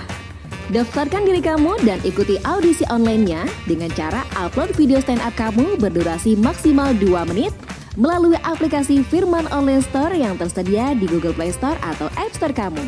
Daftarkan 0.71 1.27
diri 1.27 1.43
kamu 1.43 1.83
dan 1.83 1.99
ikuti 2.07 2.39
audisi 2.47 2.87
online-nya 2.87 3.43
dengan 3.67 3.91
cara 3.91 4.23
upload 4.39 4.71
video 4.79 5.03
stand 5.03 5.19
up 5.19 5.35
kamu 5.35 5.75
berdurasi 5.75 6.39
maksimal 6.39 6.95
2 6.95 7.11
menit 7.27 7.51
melalui 7.99 8.39
aplikasi 8.47 9.03
Firman 9.03 9.51
Online 9.51 9.83
Store 9.83 10.15
yang 10.15 10.39
tersedia 10.39 10.95
di 10.95 11.11
Google 11.11 11.35
Play 11.35 11.51
Store 11.51 11.75
atau 11.83 12.07
App 12.15 12.31
Store 12.31 12.55
kamu. 12.55 12.79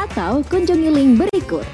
Atau 0.00 0.40
kunjungi 0.48 0.88
link 0.88 1.20
berikut. 1.20 1.68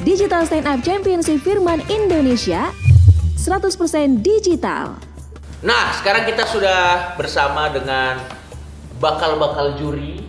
Digital 0.00 0.48
Stand 0.48 0.64
Up 0.64 0.80
Championship 0.80 1.44
Firman 1.44 1.84
Indonesia 1.92 2.72
100% 3.36 4.24
digital. 4.24 4.96
Nah, 5.60 5.92
sekarang 5.92 6.24
kita 6.24 6.48
sudah 6.48 7.12
bersama 7.20 7.68
dengan 7.68 8.16
bakal-bakal 8.96 9.76
juri 9.76 10.24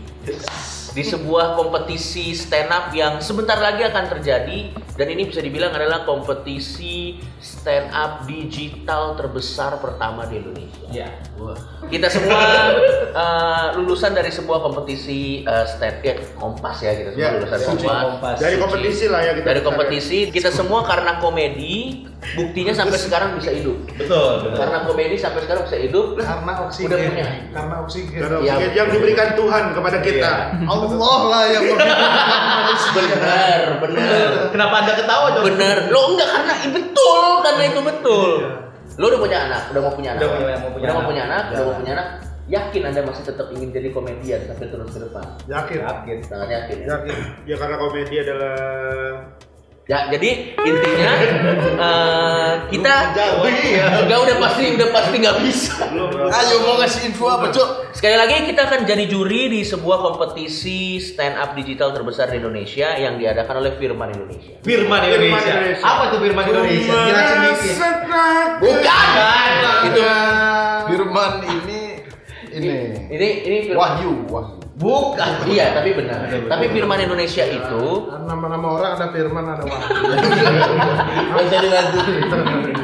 di 0.92 1.04
sebuah 1.08 1.56
kompetisi 1.56 2.36
stand 2.36 2.68
up 2.68 2.92
yang 2.92 3.24
sebentar 3.24 3.56
lagi 3.56 3.88
akan 3.88 4.06
terjadi 4.18 4.76
dan 4.92 5.08
ini 5.08 5.24
bisa 5.24 5.40
dibilang 5.40 5.72
adalah 5.72 6.04
kompetisi 6.04 7.16
stand 7.40 7.90
up 7.90 8.26
digital 8.26 9.16
terbesar 9.16 9.80
pertama 9.80 10.28
di 10.28 10.38
Indonesia. 10.38 10.88
Ya. 10.92 11.10
Kita 11.88 12.08
semua 12.08 12.40
eh, 13.24 13.68
lulusan 13.76 14.12
dari 14.12 14.30
sebuah 14.30 14.60
kompetisi 14.62 15.42
eh, 15.42 15.66
stand 15.66 16.04
ya, 16.04 16.14
kompas 16.36 16.84
ya 16.84 16.92
kita 16.94 17.10
semua 17.12 17.22
Ya, 17.22 17.30
lulusan 17.34 17.58
Suci 17.58 17.86
kompas. 17.88 18.04
Kompas. 18.06 18.38
Dari 18.38 18.56
kompetisi 18.60 19.06
lah 19.08 19.22
ya 19.22 19.32
kita 19.34 19.48
Dari 19.48 19.62
kompetisi 19.62 20.18
kita 20.30 20.50
semua 20.52 20.84
karena 20.84 21.18
komedi 21.18 22.06
buktinya 22.38 22.70
sampai 22.72 23.02
sekarang 23.02 23.34
bisa 23.34 23.50
hidup. 23.50 23.82
Betul, 23.98 24.46
betul. 24.46 24.58
Karena 24.62 24.78
komedi 24.86 25.16
sampai 25.18 25.42
sekarang 25.42 25.64
bisa 25.66 25.78
hidup. 25.80 26.06
Karena 26.22 26.52
Udah 26.54 26.66
oksigen. 26.70 26.90
punya. 27.10 27.26
Karena 27.50 27.76
oksigen. 27.82 28.20
Karena 28.22 28.38
Iya, 28.38 28.54
oksigen 28.54 28.62
betul. 28.62 28.78
yang 28.78 28.90
diberikan 28.94 29.28
Tuhan 29.34 29.64
kepada 29.74 29.98
kita. 30.06 30.32
Allah 30.70 31.22
lah 31.26 31.44
yang 31.50 31.64
Bener, 32.92 33.62
bener. 33.82 34.30
Kenapa 34.54 34.81
Anda 34.82 34.94
ketawa 34.96 35.28
dong? 35.32 35.44
Bener. 35.48 35.78
Lo 35.88 36.02
enggak 36.12 36.30
karena 36.30 36.54
i- 36.60 36.74
betul, 36.74 37.22
karena 37.42 37.64
itu 37.64 37.80
betul. 37.82 38.32
Lo 39.00 39.06
udah 39.08 39.20
punya 39.20 39.38
anak, 39.46 39.62
udah 39.72 39.82
mau 39.82 39.94
punya 39.94 40.10
anak. 40.14 40.22
Udah 40.22 40.30
punya- 40.32 40.58
mau 40.58 40.70
punya 40.70 40.82
Udah 40.82 40.92
mau 40.92 41.00
anak. 41.00 41.10
punya 41.10 41.22
anak, 41.24 41.44
udah 41.48 41.64
mau 41.64 41.76
punya 41.78 41.94
anak. 41.96 42.08
Yakin 42.52 42.84
Anda 42.84 43.02
masih 43.02 43.24
tetap 43.24 43.48
ingin 43.50 43.70
jadi 43.72 43.90
komedian 43.90 44.42
sampai 44.44 44.68
terus 44.68 44.92
ke 44.92 45.00
depan? 45.00 45.24
Yakin. 45.48 45.78
Yakin. 45.80 46.18
Sangat 46.26 46.50
yakin 46.52 46.78
ya. 46.84 46.88
Yakin. 46.92 47.16
Ya 47.48 47.56
karena 47.56 47.76
komedi 47.78 48.16
adalah 48.20 48.58
Ya, 49.90 50.06
jadi 50.14 50.54
intinya 50.62 51.12
eh, 51.74 52.54
kita 52.70 52.94
Jauh, 53.18 53.50
iya. 53.50 54.06
udah 54.06 54.18
udah 54.24 54.36
pasti 54.38 54.78
udah 54.78 54.88
pasti 54.94 55.16
nggak 55.18 55.38
bisa. 55.42 55.74
Ayo 56.30 56.56
mau 56.62 56.78
ngasih 56.78 57.10
info 57.10 57.26
apa, 57.26 57.50
Cok? 57.50 57.90
Sekali 57.98 58.14
lagi 58.14 58.46
kita 58.46 58.70
akan 58.70 58.86
jadi 58.86 59.10
juri 59.10 59.50
di 59.50 59.66
sebuah 59.66 60.06
kompetisi 60.06 61.02
stand 61.02 61.34
up 61.34 61.58
digital 61.58 61.98
terbesar 61.98 62.30
di 62.30 62.38
Indonesia 62.38 62.94
yang 62.94 63.18
diadakan 63.18 63.58
oleh 63.58 63.74
Firman 63.82 64.14
Indonesia. 64.14 64.54
Firman 64.62 65.02
Indonesia. 65.02 65.34
Firman 65.34 65.50
Indonesia. 65.50 65.84
Apa 65.84 66.04
tuh 66.14 66.20
Firman 66.22 66.44
Indonesia? 66.46 66.98
Jelasin 67.02 67.38
dikit. 67.42 67.76
Bukan. 68.62 69.08
Itu 69.90 70.02
Firman 70.94 71.32
ini 71.42 71.82
ini 72.54 72.72
ini 73.10 73.28
ini 73.50 73.58
Firman. 73.66 73.82
Wahyu, 73.82 74.14
Wahyu. 74.30 74.61
Bukan. 74.82 75.32
Iya, 75.46 75.78
tapi 75.78 75.94
benar. 75.94 76.26
Tapi 76.26 76.66
Firman 76.74 76.98
Indonesia 76.98 77.46
itu 77.46 78.10
Nama-nama 78.26 78.68
orang 78.82 78.92
ada 78.98 79.08
Firman, 79.14 79.46
ada 79.46 79.64
Wahyu. 79.64 80.02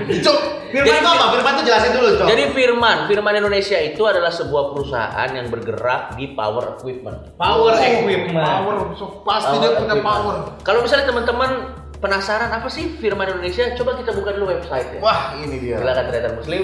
Cok, 0.24 0.38
Firman 0.72 0.94
itu 0.94 1.10
apa? 1.10 1.26
Firman 1.34 1.52
itu 1.58 1.64
jelasin 1.68 1.92
dulu, 1.98 2.08
Cok. 2.22 2.28
Jadi 2.30 2.44
Firman, 2.54 2.98
Firman 3.10 3.34
Indonesia 3.36 3.78
itu 3.82 4.02
adalah 4.06 4.32
sebuah 4.32 4.64
perusahaan 4.76 5.30
yang 5.34 5.48
bergerak 5.50 6.16
di 6.16 6.32
power 6.38 6.78
equipment. 6.78 7.34
power 7.36 7.74
equipment. 7.76 8.46
Power, 8.46 8.76
so 8.96 9.26
pasti 9.26 9.56
dia 9.58 9.76
punya 9.76 9.98
equipment. 9.98 10.06
power. 10.06 10.36
Kalau 10.64 10.80
misalnya 10.86 11.06
teman-teman 11.10 11.50
penasaran 11.98 12.54
apa 12.54 12.70
sih 12.70 12.94
Firman 13.02 13.26
Indonesia, 13.26 13.74
coba 13.74 13.98
kita 13.98 14.14
buka 14.14 14.38
dulu 14.38 14.54
website 14.54 14.88
ya. 14.96 15.02
wah 15.02 15.34
ini 15.34 15.56
dia. 15.60 15.82
Silakan 15.82 16.06
Trader 16.14 16.34
Muslim. 16.38 16.64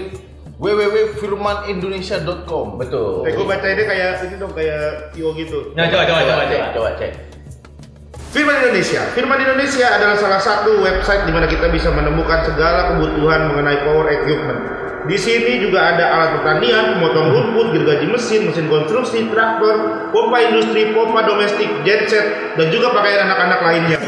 www.firmanindonesia.com. 0.63 2.79
Betul. 2.79 3.27
Eh, 3.27 3.35
gue 3.35 3.43
baca 3.43 3.67
ini 3.67 3.83
kayak 3.83 4.23
ini 4.23 4.39
dong 4.39 4.55
kayak 4.55 5.11
Tio 5.11 5.35
gitu. 5.35 5.75
Nah, 5.75 5.91
coba 5.91 6.07
coba 6.07 6.23
coba 6.23 6.47
cek, 6.47 6.55
coba. 6.55 6.71
coba 6.71 6.95
cek. 6.95 7.11
Firman 8.33 8.65
Indonesia. 8.65 9.05
Firman 9.13 9.37
Indonesia 9.43 9.87
adalah 9.93 10.17
salah 10.17 10.41
satu 10.41 10.81
website 10.81 11.29
di 11.29 11.31
mana 11.35 11.45
kita 11.45 11.69
bisa 11.69 11.93
menemukan 11.93 12.41
segala 12.47 12.95
kebutuhan 12.95 13.53
mengenai 13.53 13.85
power 13.85 14.09
equipment. 14.09 14.57
Di 15.03 15.19
sini 15.19 15.59
juga 15.59 15.83
ada 15.83 16.15
alat 16.15 16.39
pertanian, 16.39 16.95
pemotong 16.95 17.35
rumput, 17.35 17.75
gergaji 17.75 18.07
mesin, 18.07 18.47
mesin 18.47 18.71
konstruksi, 18.71 19.27
traktor, 19.27 20.07
pompa 20.15 20.39
industri, 20.47 20.95
pompa 20.95 21.27
domestik, 21.27 21.67
genset, 21.83 22.55
dan 22.55 22.71
juga 22.71 22.95
pakaian 22.95 23.27
anak-anak 23.27 23.59
lainnya. 23.67 23.99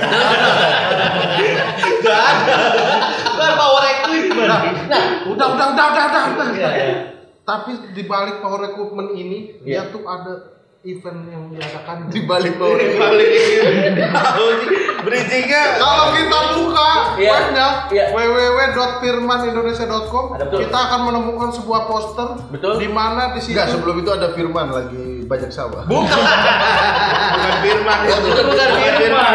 Gak 2.06 2.16
ada. 2.16 2.95
Kan 3.46 3.56
power 3.56 3.84
equipment. 3.86 4.48
Nah, 4.48 4.62
Udah, 5.26 5.48
udah, 5.48 5.68
udah, 5.70 5.86
udah, 5.88 6.04
udah. 6.04 6.24
udah. 6.32 6.48
Iya, 6.52 6.70
iya. 6.72 6.96
Tapi 7.42 7.72
di 7.94 8.04
balik 8.04 8.40
power 8.40 8.64
equipment 8.68 9.10
ini, 9.14 9.52
Iya. 9.60 9.86
dia 9.86 9.90
tuh 9.90 10.02
ada 10.04 10.34
event 10.84 11.20
yang 11.26 11.44
diadakan 11.50 12.10
Di 12.10 12.20
balik 12.24 12.54
power 12.56 12.78
sih. 12.94 12.96
Bridgingnya 15.00 15.64
Kalau 15.78 16.06
kita 16.12 16.38
buka 16.54 16.90
Iya. 17.16 17.32
webnya 17.32 17.68
Iya. 17.88 18.04
www.firmanindonesia.com, 18.12 20.26
kita 20.38 20.78
akan 20.80 21.00
menemukan 21.06 21.50
sebuah 21.52 21.82
poster 21.86 22.28
Betul. 22.50 22.78
di 22.78 22.88
mana 22.88 23.32
di 23.32 23.40
situ 23.40 23.52
Enggak, 23.54 23.68
sebelum 23.72 23.96
itu 24.00 24.10
ada 24.12 24.28
Firman 24.32 24.68
lagi 24.68 25.24
bajak 25.24 25.50
sawah. 25.50 25.84
bukan 25.86 26.06
Firman 27.64 28.00
itu. 28.06 28.28
Itu 28.32 28.42
bukan 28.46 28.70
Firman. 28.78 29.34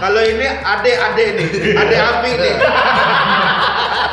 Kalau 0.00 0.22
ini 0.24 0.46
ade-ade 0.48 1.26
nih, 1.36 1.48
ade 1.76 1.96
api 2.00 2.30
nih. 2.40 2.54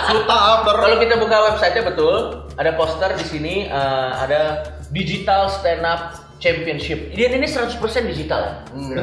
Suta 0.08 0.38
apa? 0.60 0.72
Kalau 0.72 0.96
kita 1.00 1.15
buka 1.20 1.38
websitenya 1.51 1.84
betul, 1.88 2.15
ada 2.56 2.72
poster 2.75 3.12
di 3.15 3.25
sini 3.27 3.56
eh, 3.67 4.12
ada 4.15 4.67
digital 4.91 5.51
stand 5.51 5.84
up 5.84 6.27
championship. 6.38 7.12
Jadi 7.12 7.34
ini 7.36 7.48
100% 7.48 7.82
digital 8.06 8.39
ya. 8.39 8.53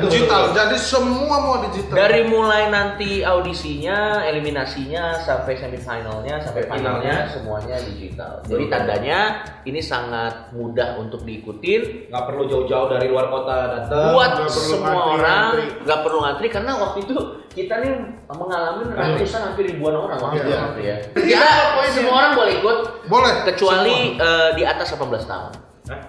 digital. 0.01 0.55
Jadi 0.55 0.77
semua 0.77 1.37
mau 1.37 1.57
digital. 1.67 1.95
Dari 1.95 2.23
mulai 2.25 2.71
nanti 2.71 3.23
audisinya, 3.23 4.23
eliminasinya 4.25 5.19
sampai 5.19 5.55
semifinalnya, 5.55 6.39
sampai 6.41 6.63
finalnya 6.65 7.27
semuanya 7.27 7.77
digital. 7.83 8.39
Jadi 8.47 8.65
tandanya 8.71 9.21
ini 9.63 9.81
sangat 9.81 10.55
mudah 10.55 10.95
untuk 10.97 11.23
diikutin 11.23 12.09
Nggak 12.11 12.25
perlu 12.27 12.47
jauh-jauh 12.47 12.89
dari 12.89 13.07
luar 13.11 13.27
kota 13.29 13.55
datang. 13.69 14.15
buat 14.15 14.31
perlu 14.37 14.51
semua 14.51 14.87
ngantri, 14.87 15.11
orang 15.11 15.43
ngantri. 15.51 15.65
nggak 15.85 16.01
perlu 16.07 16.19
ngantri 16.23 16.47
karena 16.49 16.73
waktu 16.79 16.99
itu 17.03 17.17
kita 17.55 17.75
nih 17.79 17.93
mengalami 18.29 18.83
ratusan 18.91 19.41
hampir 19.47 19.65
ribuan 19.71 19.95
orang 19.95 20.19
waktu 20.19 20.43
itu 20.43 20.51
Iya. 20.51 20.59
ya. 20.83 20.97
Kita 21.15 21.51
semua 21.91 22.15
orang 22.15 22.33
boleh 22.35 22.53
ikut 22.59 22.79
Boleh. 23.07 23.35
kecuali 23.47 23.99
eh, 24.19 24.51
di 24.55 24.63
atas 24.63 24.91
18 24.91 25.27
tahun. 25.27 25.64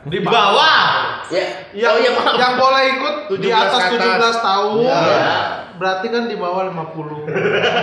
Di 0.08 0.24
bawah. 0.24 1.20
Ya, 1.27 1.67
yang, 1.75 1.91
oh 1.91 2.00
ya 2.00 2.12
maaf. 2.15 2.39
yang 2.39 2.55
boleh 2.55 2.84
ikut 2.96 3.15
di 3.44 3.51
17 3.51 3.60
atas 3.60 3.82
atas. 3.91 4.39
17 4.39 4.48
tahun. 4.48 4.75
Ya. 4.88 5.03
Berarti 5.75 6.08
kan 6.08 6.24
di 6.32 6.39
bawah 6.39 6.72
50. 6.72 7.27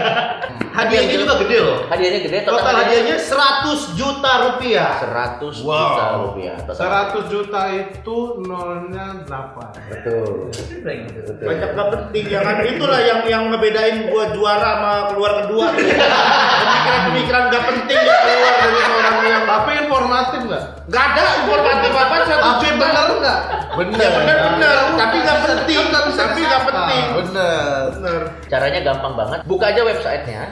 Hadiahnya 0.81 1.17
juga 1.21 1.37
gede 1.45 1.59
loh. 1.61 1.85
Hadiahnya 1.93 2.21
gede, 2.25 2.39
total, 2.49 2.65
Total 2.65 2.75
hadiahnya 2.81 3.17
100 3.21 3.93
juta 3.93 4.31
rupiah. 4.49 4.91
100 5.05 5.61
Wow. 5.61 5.77
juta 5.77 6.05
rupiah. 6.25 6.57
Total. 6.65 7.13
100 7.13 7.29
juta 7.29 7.61
itu 7.77 8.17
nolnya 8.41 9.07
8. 9.29 9.93
Betul. 9.93 10.49
Betul. 10.49 11.45
Banyak 11.45 11.71
gak 11.77 11.89
penting 11.93 12.25
ya 12.25 12.41
kan 12.41 12.57
itulah 12.65 13.01
yang 13.05 13.21
yang 13.29 13.53
ngebedain 13.53 14.09
gua 14.09 14.33
juara 14.33 14.71
sama 14.81 14.93
keluar 15.13 15.45
kedua. 15.45 15.67
Pemikiran-pemikiran 15.77 17.43
gak 17.53 17.65
penting 17.69 17.99
yang 18.01 18.21
keluar 18.25 18.55
dari 18.57 18.81
seorang 18.81 19.17
yang 19.29 19.45
Tapi 19.45 19.71
informatif 19.85 20.32
nggak? 20.53 20.65
Gak 20.87 21.05
ada 21.09 21.23
informasi 21.41 21.89
apa 21.89 22.17
satu 22.23 22.43
Tapi 22.53 22.69
bener 22.77 23.09
nggak? 23.17 23.41
Bener. 23.73 23.97
Ya 23.97 24.11
bener 24.13 24.37
bener, 24.53 24.77
tapi 25.01 25.17
gak 25.19 25.39
penting, 25.41 25.81
nggak 25.89 26.05
bisa 26.05 26.21
tapi 26.23 26.41
gak 26.43 26.45
disangka. 26.45 26.69
penting. 26.69 27.05
Bener. 27.17 27.83
Bener. 27.97 28.21
Caranya 28.47 28.81
gampang 28.85 29.15
banget. 29.17 29.39
Buka 29.43 29.65
aja 29.73 29.81
websitenya. 29.81 30.43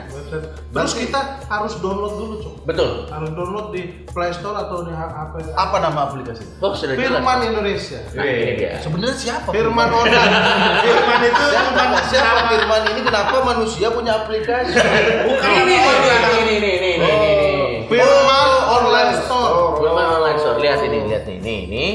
Terus 0.71 0.93
kita 0.95 1.19
harus 1.45 1.73
download 1.77 2.17
dulu, 2.17 2.33
Cok. 2.41 2.53
Betul. 2.65 2.89
Harus 3.07 3.29
download 3.31 3.67
di 3.69 3.81
Play 4.07 4.31
Store 4.31 4.57
atau 4.57 4.81
di 4.81 4.91
apa? 4.91 5.37
Apa 5.53 5.77
nama 5.77 6.09
aplikasi? 6.09 6.41
Oh, 6.57 6.73
sudah 6.73 6.97
jelas. 6.97 7.13
Firman 7.13 7.37
Indonesia. 7.45 7.99
Nah, 8.15 8.25
ini 8.25 8.53
dia. 8.57 8.81
Sebenarnya 8.81 9.13
siapa? 9.13 9.49
Firman 9.51 9.89
online. 9.91 10.33
Firman 10.81 11.19
itu 11.21 11.43
Siapa, 11.51 11.99
siapa 12.09 12.41
Firman 12.49 12.81
ini 12.89 13.01
kenapa 13.03 13.35
manusia 13.43 13.87
punya 13.91 14.11
aplikasi? 14.17 14.73
bukan 15.29 15.45
Ini 15.45 15.61
ini 15.61 15.75
ini 15.77 16.09
ini 16.41 16.53
ini 16.57 16.71
ini 16.71 16.91
ini 16.97 17.29
ini. 17.29 17.77
Firman 17.85 18.47
Oh, 18.71 18.79
online 18.79 19.11
store. 19.19 19.77
Firman 19.77 20.05
online 20.09 20.37
store. 20.39 20.50
Lihat 20.61 20.79
ini, 20.85 20.97
lihat 21.09 21.23
nih. 21.25 21.37
Nih, 21.41 21.59
ini 21.67 21.85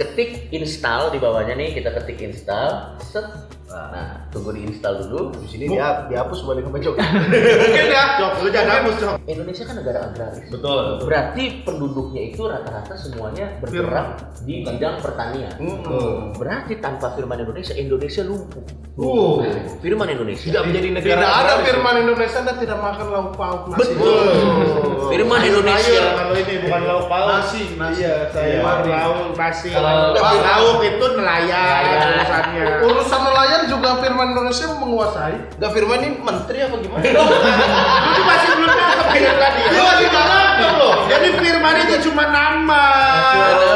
ketik 0.00 0.48
install 0.48 1.12
di 1.12 1.18
bawahnya 1.20 1.52
nih 1.52 1.76
kita 1.76 1.92
ketik 1.92 2.24
install. 2.24 2.96
Set. 3.04 3.28
Nah, 3.70 4.26
tunggu 4.34 4.50
di 4.50 4.66
install 4.66 5.06
dulu. 5.06 5.30
Di 5.44 5.46
sini 5.46 5.64
dia 5.70 6.08
dihapus 6.10 6.42
balik 6.42 6.66
ke 6.66 6.70
pojok. 6.74 6.94
Mungkin 7.62 7.86
ya. 7.86 8.04
Jok, 8.18 8.32
lu 8.42 8.48
jangan 8.50 8.82
hapus 8.82 8.94
Jok. 8.98 9.14
Indonesia 9.30 9.62
kan 9.62 9.74
negara 9.78 9.98
agraris. 10.10 10.48
Betul. 10.50 10.82
Berarti 11.06 11.44
penduduknya 11.62 12.22
itu 12.34 12.42
rata-rata 12.50 12.94
semuanya 12.98 13.46
bergerak 13.62 14.18
di 14.42 14.66
bidang 14.66 14.98
pertanian. 14.98 15.54
Hmm. 15.60 16.34
Berarti 16.34 16.82
tanpa 16.82 17.14
firman 17.14 17.38
Indonesia, 17.46 17.74
Indonesia 17.78 18.22
lumpuh. 18.26 18.64
Uh. 18.98 19.46
Firman 19.78 20.08
Indonesia. 20.10 20.50
Tidak 20.50 20.64
menjadi 20.66 20.88
negara. 20.90 21.14
Tidak 21.14 21.34
ada 21.46 21.54
firman 21.62 21.94
Indonesia 22.02 22.40
dan 22.42 22.56
tidak 22.58 22.78
makan 22.82 23.06
lauk 23.06 23.30
pauk 23.38 23.62
nasi. 23.70 23.94
Betul. 23.94 25.09
Firman 25.30 25.38
Sayur 25.40 25.54
Indonesia. 25.54 26.02
kalau 26.12 26.34
ini 26.34 26.54
bukan 26.60 26.80
lauk 26.82 27.04
pauk. 27.06 27.28
Nasi, 27.30 27.62
nasi. 27.72 28.00
Iya, 28.00 28.14
sayur 28.28 28.62
Iya. 28.82 28.98
lauk 28.98 29.18
nasi. 29.32 29.70
Kalau- 29.70 30.10
lauk 30.42 30.78
itu 30.82 31.06
nelayan 31.14 31.82
urusannya. 32.10 32.64
Urusan 32.82 33.20
nelayan 33.22 33.62
juga 33.64 33.88
firman 33.96 34.26
Indonesia 34.30 34.66
menguasai. 34.74 35.34
Enggak 35.54 35.70
Firman 35.70 35.98
ini 36.00 36.18
menteri 36.18 36.58
apa 36.60 36.76
gimana? 36.76 37.02
Itu 37.04 38.20
masih 38.20 38.48
belum 38.52 38.68
nangkep 38.68 39.06
kayak 39.08 39.36
tadi 39.38 39.60
ya. 39.60 39.70
Lu 39.70 39.80
masih 39.80 40.06
nggak 40.08 40.26
nangkep 40.26 40.72
loh. 40.76 40.94
Jadi 41.06 41.28
firman 41.36 41.74
itu 41.78 41.94
cuma 42.04 42.24
nama. 42.26 42.84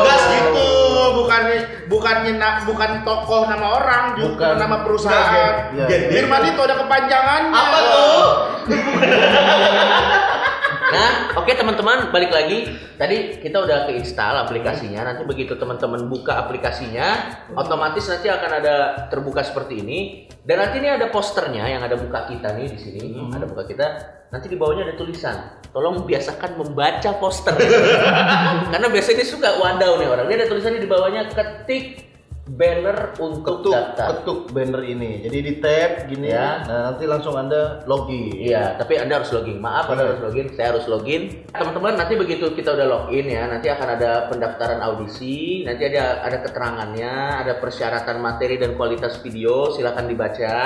Gas 0.02 0.24
gitu. 0.28 0.70
bukan 1.14 1.42
bukan 1.86 2.16
nyena- 2.22 2.62
bukan 2.64 2.90
tokoh 3.02 3.46
nama 3.46 3.66
orang, 3.76 4.04
juga 4.14 4.50
Bukan. 4.50 4.54
nama 4.56 4.76
perusahaan. 4.82 5.54
Firman 5.86 6.42
itu 6.44 6.60
ada 6.60 6.74
kepanjangannya. 6.76 7.54
Apa 7.54 7.78
tuh? 7.80 8.26
Nah, 10.94 11.34
oke 11.34 11.50
teman-teman, 11.50 12.14
balik 12.14 12.30
lagi. 12.30 12.70
Tadi 12.94 13.42
kita 13.42 13.66
udah 13.66 13.90
keinstal 13.90 14.46
aplikasinya. 14.46 15.02
Nanti 15.02 15.26
begitu 15.26 15.58
teman-teman 15.58 16.06
buka 16.06 16.38
aplikasinya, 16.46 17.34
otomatis 17.58 18.06
nanti 18.06 18.30
akan 18.30 18.50
ada 18.62 18.74
terbuka 19.10 19.42
seperti 19.42 19.82
ini. 19.82 19.98
Dan 20.46 20.62
nanti 20.62 20.78
ini 20.78 20.94
ada 20.94 21.10
posternya 21.10 21.66
yang 21.66 21.82
ada 21.82 21.98
muka 21.98 22.30
kita 22.30 22.54
nih 22.54 22.70
di 22.70 22.78
sini. 22.78 23.02
Ada 23.34 23.50
muka 23.50 23.66
kita. 23.66 23.86
Nanti 24.30 24.46
di 24.46 24.54
bawahnya 24.54 24.86
ada 24.86 24.94
tulisan. 24.94 25.58
Tolong 25.74 26.06
biasakan 26.06 26.62
membaca 26.62 27.10
poster. 27.18 27.58
Karena 28.72 28.86
biasanya 28.86 29.26
suka 29.26 29.58
wadaw 29.58 29.98
nih 29.98 30.06
orang. 30.06 30.30
Dia 30.30 30.36
ada 30.44 30.46
tulisannya 30.46 30.78
di 30.78 30.86
bawahnya 30.86 31.26
ketik 31.34 32.13
banner 32.44 33.16
untuk 33.16 33.64
ketuk 33.64 33.72
daftar. 33.72 34.06
ketuk 34.20 34.38
banner 34.52 34.84
ini 34.84 35.24
jadi 35.24 35.38
di 35.40 35.52
tab 35.64 35.90
gini 36.12 36.28
Ya. 36.28 36.60
nah 36.68 36.80
nanti 36.92 37.08
langsung 37.08 37.32
anda 37.36 37.80
login 37.88 38.36
Iya, 38.36 38.76
tapi 38.76 39.00
Anda 39.00 39.20
harus 39.22 39.32
login. 39.32 39.58
Maaf, 39.58 39.88
Anda 39.88 40.04
harus 40.04 40.20
login. 40.20 40.46
Saya 40.52 40.76
harus 40.76 40.84
login. 40.84 41.48
Teman-teman, 41.48 41.96
nanti 41.96 42.14
begitu 42.14 42.52
kita 42.52 42.76
udah 42.76 42.86
login 42.86 43.26
ya, 43.26 43.48
nanti 43.48 43.72
akan 43.72 43.88
ada 43.96 44.28
pendaftaran 44.28 44.80
audisi, 44.84 45.64
nanti 45.64 45.88
ada 45.88 46.20
ada 46.20 46.38
keterangannya, 46.44 47.14
ada 47.40 47.52
persyaratan 47.56 48.20
materi 48.20 48.60
dan 48.60 48.76
kualitas 48.76 49.16
video, 49.24 49.72
silakan 49.72 50.06
dibaca. 50.06 50.56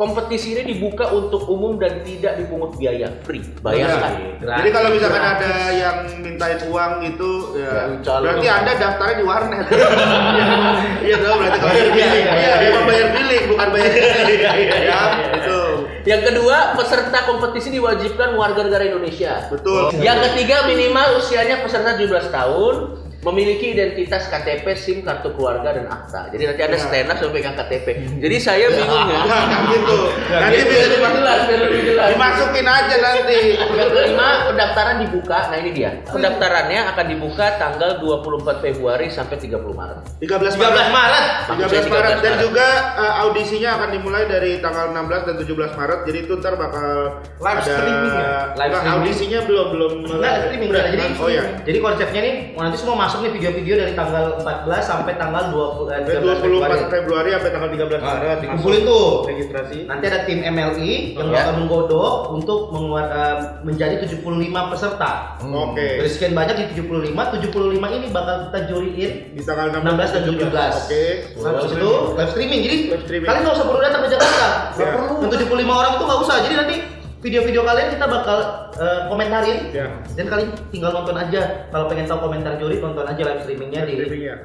Kompetisi 0.00 0.56
ini 0.56 0.64
dibuka 0.64 1.12
untuk 1.12 1.44
umum 1.44 1.76
dan 1.76 2.00
tidak 2.00 2.40
dipungut 2.40 2.72
biaya, 2.80 3.12
free. 3.20 3.44
Bayarkan. 3.60 4.40
Jadi 4.40 4.68
kalau 4.72 4.88
misalkan 4.96 5.20
ada 5.20 5.52
yang 5.68 5.96
mintain 6.24 6.56
uang 6.72 7.04
itu 7.04 7.30
ya, 7.60 8.00
Ya, 8.00 8.16
berarti. 8.16 8.46
Anda 8.48 8.72
daftarnya 8.80 9.16
di 9.20 9.24
warnet. 9.28 9.66
Iya 11.04 11.16
dong, 11.20 11.36
berarti 11.44 11.58
kalau 11.60 11.72
bayar 11.76 11.84
Iya, 11.84 11.92
bilik. 11.92 12.24
iya, 12.24 12.32
Iya, 12.32 12.54
iya, 12.56 12.68
emang 12.72 12.84
bayar 12.88 13.08
bilik 13.12 13.42
bukan 13.52 13.68
bayar 13.76 13.92
Iya, 13.92 14.50
iya, 14.56 14.78
Ya, 14.88 15.00
itu. 15.36 15.60
Yang 16.08 16.22
kedua, 16.32 16.56
peserta 16.80 17.18
kompetisi 17.28 17.68
diwajibkan 17.68 18.32
warga 18.40 18.60
negara 18.64 18.88
Indonesia. 18.88 19.52
Betul. 19.52 20.00
Yang 20.00 20.32
ketiga, 20.32 20.64
minimal 20.64 21.20
usianya 21.20 21.60
peserta 21.60 22.00
17 22.00 22.32
tahun, 22.32 22.74
memiliki 23.20 23.72
identitas 23.72 24.24
KTP, 24.26 24.64
SIM, 24.74 24.98
kartu 25.00 25.32
keluarga 25.32 25.72
dan 25.72 25.86
akta. 25.86 26.28
Jadi 26.28 26.42
nanti 26.46 26.62
ada 26.62 26.72
Ya. 26.72 26.80
stand 26.80 27.08
up 27.08 27.16
sampai 27.16 27.34
pegang 27.36 27.52
KTP. 27.54 27.86
Jadi 28.16 28.36
saya 28.36 28.66
bingung 28.68 29.06
ya. 29.06 29.20
Nah, 29.20 29.42
gitu. 29.72 29.98
Nanti 30.30 30.60
bisa 30.62 30.86
jelas, 30.88 31.40
biar 31.44 31.60
lebih 31.60 31.80
jelas. 31.84 32.08
dimasukin 32.10 32.64
aja 32.64 32.94
nanti. 32.96 33.40
Yang 33.60 33.90
kelima, 33.90 34.28
pendaftaran 34.46 34.96
dibuka. 35.00 35.38
Nah 35.46 35.58
ini 35.58 35.70
dia. 35.70 35.90
Pendaftarannya 36.06 36.80
akan 36.88 37.06
dibuka 37.08 37.46
tanggal 37.56 37.90
24 37.98 38.64
Februari 38.64 39.06
sampai 39.06 39.36
30 39.36 39.60
Maret. 39.70 40.00
13 40.18 40.56
13 40.56 40.88
Maret. 40.90 41.24
13 41.60 41.92
Maret 41.92 42.14
dan 42.18 42.34
13 42.38 42.40
juga 42.40 42.68
uh, 42.96 43.14
audisinya 43.24 43.70
akan 43.76 43.88
dimulai 43.90 44.24
dari 44.24 44.58
tanggal 44.58 44.90
16 44.90 45.28
dan 45.28 45.34
17 45.36 45.76
Maret. 45.76 46.00
Jadi 46.04 46.18
itu 46.20 46.32
ntar 46.36 46.54
bakal 46.54 46.88
Live 47.36 47.58
ada 47.58 47.64
streaming 47.66 48.12
ya? 48.12 48.16
Live 48.16 48.40
Enggak, 48.56 48.80
streaming. 48.80 48.96
audisinya 48.96 49.40
belum 49.44 49.66
belum 49.70 49.92
Enggak, 50.08 50.34
streaming 50.42 50.68
udah. 50.70 50.84
Jadi 50.86 51.04
oh 51.16 51.28
ya. 51.28 51.42
Jadi 51.60 51.78
konsepnya 51.78 52.20
nih, 52.22 52.34
nanti 52.54 52.76
semua 52.76 52.96
masuk 53.10 53.26
nih 53.26 53.32
video-video 53.34 53.74
dari 53.76 53.92
tanggal 53.92 54.38
14 54.38 54.46
sampai 54.86 55.18
tanggal 55.18 55.50
20 55.50 55.90
eh, 55.90 55.98
13 56.14 56.46
Februari. 56.46 56.78
24 56.78 56.94
Februari 56.94 57.28
sampai 57.34 57.50
tanggal 57.50 57.70
13 57.74 57.90
Nah, 57.90 58.06
Maret 58.06 58.38
dikumpulin 58.38 58.82
tuh. 58.86 59.06
registrasi. 59.26 59.78
Nanti 59.84 60.04
ada 60.06 60.18
tim 60.22 60.38
MLI 60.40 60.90
yang 61.12 61.26
Ya. 61.26 61.34
bakal 61.42 61.52
menggodok 61.58 62.12
untuk 62.30 62.60
mengeluar, 62.70 63.04
eh, 63.10 63.36
menjadi 63.62 63.94
75 64.00 64.70
peserta. 64.70 65.34
Oke. 65.42 65.88
Dari 65.98 66.06
sekian 66.08 66.38
banyak 66.38 66.54
di 66.54 66.64
75, 66.70 67.02
75 67.34 67.58
ini 67.90 68.06
bakal 68.08 68.46
kita 68.46 68.58
juriin 68.70 69.10
Di 69.34 69.42
tanggal 69.42 69.66
16 69.74 70.08
dan 70.14 70.22
17. 70.24 70.72
Oke. 70.86 71.04
Nah, 71.34 71.50
habis 71.50 71.72
itu 71.74 71.90
live 72.14 72.30
streaming. 72.30 72.60
Jadi 72.62 72.76
Live 72.88 73.02
streaming. 73.02 73.26
kalian 73.26 73.42
nggak 73.42 73.56
usah 73.58 73.66
perlu 73.66 73.80
datang 73.82 74.00
ke 74.00 74.08
Jakarta. 74.08 74.48
Ya. 74.78 74.90
Yang 75.18 75.30
75 75.34 75.74
orang 75.74 75.92
itu 75.98 76.04
nggak 76.06 76.20
usah. 76.22 76.36
Jadi 76.46 76.54
nanti 76.54 76.76
video-video 77.20 77.62
kalian 77.66 77.88
kita 77.90 78.06
bakal 78.06 78.38
eh, 78.80 79.00
komentarin. 79.06 79.58
Ya. 79.70 79.86
Dan 80.16 80.26
kalian 80.26 80.50
tinggal 80.72 80.90
nonton 80.96 81.16
aja. 81.20 81.68
Kalau 81.68 81.86
pengen 81.86 82.08
tahu 82.08 82.26
komentar 82.26 82.56
juri, 82.56 82.80
tonton 82.80 83.04
aja 83.04 83.20
live 83.20 83.42
streamingnya 83.44 83.84
di. 83.84 83.94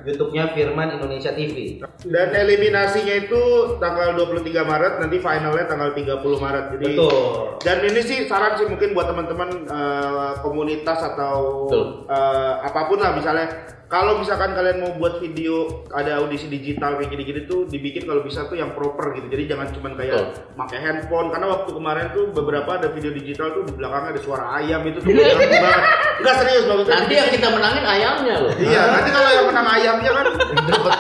YouTube-nya 0.06 0.52
Firman 0.52 1.00
Indonesia 1.00 1.32
TV. 1.32 1.80
Dan 2.04 2.28
eliminasinya 2.36 3.16
itu 3.16 3.42
tanggal 3.80 4.14
23 4.20 4.52
Maret, 4.62 4.94
nanti 5.00 5.18
finalnya 5.24 5.66
tanggal 5.66 5.90
30 5.96 6.22
Maret. 6.44 6.66
Jadi 6.78 6.86
Betul. 7.00 7.16
Dan 7.64 7.78
ini 7.88 8.02
sih 8.04 8.18
saran 8.28 8.60
sih 8.60 8.68
mungkin 8.68 8.92
buat 8.92 9.08
teman-teman 9.08 9.50
eh, 9.66 10.32
komunitas 10.44 11.00
atau 11.00 11.68
Betul. 11.72 11.86
eh, 12.12 12.54
apa 12.62 12.82
pun 12.92 13.00
lah 13.00 13.16
misalnya 13.16 13.48
kalau 13.86 14.18
misalkan 14.18 14.58
kalian 14.58 14.82
mau 14.82 14.92
buat 14.98 15.22
video 15.22 15.86
ada 15.94 16.18
audisi 16.18 16.50
digital 16.50 16.98
kayak 16.98 17.14
gini-gini 17.14 17.46
tuh 17.46 17.70
dibikin 17.70 18.10
kalau 18.10 18.26
bisa 18.26 18.50
tuh 18.50 18.58
yang 18.58 18.74
proper 18.74 19.14
gitu. 19.14 19.30
Jadi 19.30 19.44
jangan 19.46 19.70
cuman 19.70 19.94
kayak 19.94 20.42
pakai 20.58 20.80
handphone 20.82 21.30
karena 21.30 21.48
waktu 21.54 21.70
kemarin 21.70 22.08
tuh 22.10 22.34
beberapa 22.34 22.82
ada 22.82 22.90
video 22.90 23.14
digital 23.14 23.54
tuh 23.54 23.64
di 23.70 23.74
belakangnya 23.78 24.18
ada 24.18 24.22
suara 24.26 24.58
ayam 24.58 24.82
itu 24.90 24.98
tuh 24.98 25.06
banget. 25.14 25.82
Enggak 26.18 26.36
serius 26.42 26.66
bagus. 26.66 26.86
Nanti 26.90 27.14
yang 27.14 27.30
kita 27.30 27.48
menangin 27.54 27.86
ayamnya 27.86 28.36
loh. 28.42 28.52
Iya, 28.58 28.82
nanti 28.98 29.10
kalau 29.14 29.30
yang 29.30 29.46
menang 29.46 29.68
ayamnya 29.70 30.12
kan 30.12 30.26
dapat 30.74 30.94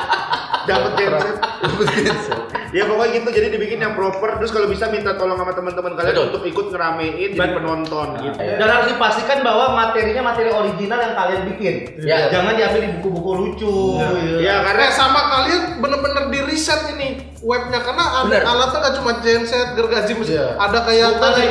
dapat 0.69 0.91
genset. 0.93 1.37
Ya 2.71 2.83
pokoknya 2.85 3.11
gitu 3.15 3.29
jadi 3.31 3.47
dibikin 3.49 3.79
yang 3.79 3.93
proper 3.93 4.35
terus 4.37 4.51
kalau 4.51 4.67
bisa 4.67 4.89
minta 4.89 5.15
tolong 5.15 5.35
sama 5.35 5.51
teman-teman 5.51 5.95
kalian 5.95 6.11
Betul. 6.11 6.27
untuk 6.29 6.43
ikut 6.43 6.65
ngeramein 6.69 7.31
jadi 7.31 7.51
penonton 7.55 8.07
gitu. 8.21 8.37
Dan 8.37 8.67
harus 8.67 8.87
dipastikan 8.91 9.39
bahwa 9.41 9.65
materinya 9.73 10.21
materi 10.25 10.51
original 10.51 10.99
yang 10.99 11.13
kalian 11.13 11.41
bikin. 11.49 11.75
Ya. 12.01 12.27
Jangan 12.29 12.53
diambil 12.53 12.81
di 12.81 12.89
buku-buku 12.99 13.31
lucu. 13.33 13.75
Ya 13.97 14.09
Ya. 14.39 14.55
karena 14.61 14.85
Karena 14.85 14.91
sama 14.91 15.21
kalian 15.31 15.61
bener-bener 15.79 16.23
di 16.29 16.39
riset 16.43 16.81
ini 16.93 17.07
webnya 17.39 17.79
karena 17.79 18.03
ada 18.21 18.27
Bener. 18.27 18.43
alatnya 18.43 18.77
nggak 18.81 18.95
cuma 18.99 19.11
genset, 19.21 19.67
gergaji 19.73 20.11
mesin, 20.17 20.35
Iya. 20.35 20.47
ada 20.57 20.79
kayak 20.81 21.09
tadi 21.17 21.43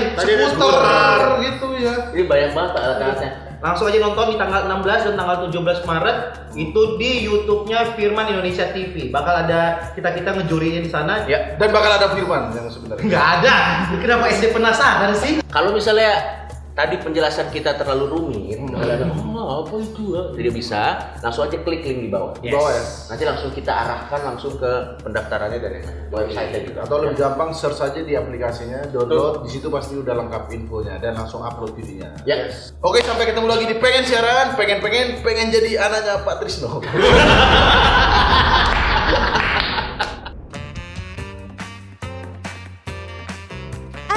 skuter. 0.50 1.20
gitu 1.40 1.66
ya. 1.79 1.94
Ini 2.12 2.22
banyak 2.27 2.50
banget 2.53 2.72
alat-alatnya. 2.74 3.31
Langsung 3.64 3.88
aja 3.88 3.96
nonton 3.96 4.29
di 4.29 4.37
tanggal 4.37 4.68
16 4.68 5.09
dan 5.09 5.14
tanggal 5.16 5.48
17 5.48 5.88
Maret 5.88 6.18
itu 6.53 6.83
di 7.00 7.24
YouTube-nya 7.24 7.96
Firman 7.96 8.29
Indonesia 8.29 8.68
TV. 8.68 9.09
Bakal 9.09 9.48
ada 9.48 9.88
kita-kita 9.96 10.37
ngejuriin 10.37 10.85
di 10.85 10.92
sana. 10.92 11.24
Ya. 11.24 11.57
dan 11.57 11.72
bakal 11.72 11.96
ada 11.96 12.12
Firman 12.12 12.53
yang 12.53 12.68
sebenarnya 12.68 13.09
Nggak 13.09 13.27
ada. 13.40 13.57
Kenapa 13.96 14.29
SD 14.29 14.53
penasaran 14.53 15.16
sih? 15.16 15.40
Kalau 15.48 15.72
misalnya 15.72 16.44
tadi 16.77 17.00
penjelasan 17.00 17.48
kita 17.48 17.72
terlalu 17.81 18.05
rumit, 18.12 18.61
ada, 18.77 19.09
oh, 19.44 19.68
apa 19.68 19.76
itu 19.85 20.04
ya? 20.16 20.22
Tidak 20.33 20.52
bisa, 20.57 20.83
langsung 21.20 21.44
aja 21.44 21.57
klik 21.61 21.85
link 21.85 22.09
di 22.09 22.11
bawah. 22.11 22.33
Di 22.40 22.48
bawah 22.48 22.72
ya 22.72 22.85
Nanti 23.12 23.22
langsung 23.28 23.50
kita 23.52 23.72
arahkan 23.72 24.20
langsung 24.24 24.57
ke 24.57 24.72
pendaftarannya 25.04 25.61
dari 25.61 25.80
website 26.09 26.72
juga. 26.72 26.80
atau 26.87 26.96
lebih 27.02 27.16
gampang 27.20 27.50
search 27.52 27.80
aja 27.83 28.00
di 28.00 28.14
aplikasinya 28.16 28.87
download 28.88 29.44
di 29.44 29.50
situ 29.52 29.68
pasti 29.68 29.98
udah 29.98 30.14
lengkap 30.14 30.50
infonya 30.54 30.96
dan 31.02 31.18
langsung 31.18 31.42
upload 31.42 31.74
videonya 31.76 32.16
Ya. 32.24 32.48
Oke 32.80 33.02
sampai 33.04 33.28
ketemu 33.28 33.46
lagi 33.50 33.64
di 33.68 33.76
pengen 33.76 34.04
siaran 34.07 34.57
pengen 34.57 34.78
pengen 34.80 35.20
pengen 35.20 35.52
jadi 35.52 35.76
anaknya 35.83 36.24
Pak 36.24 36.37
Trisno 36.40 36.80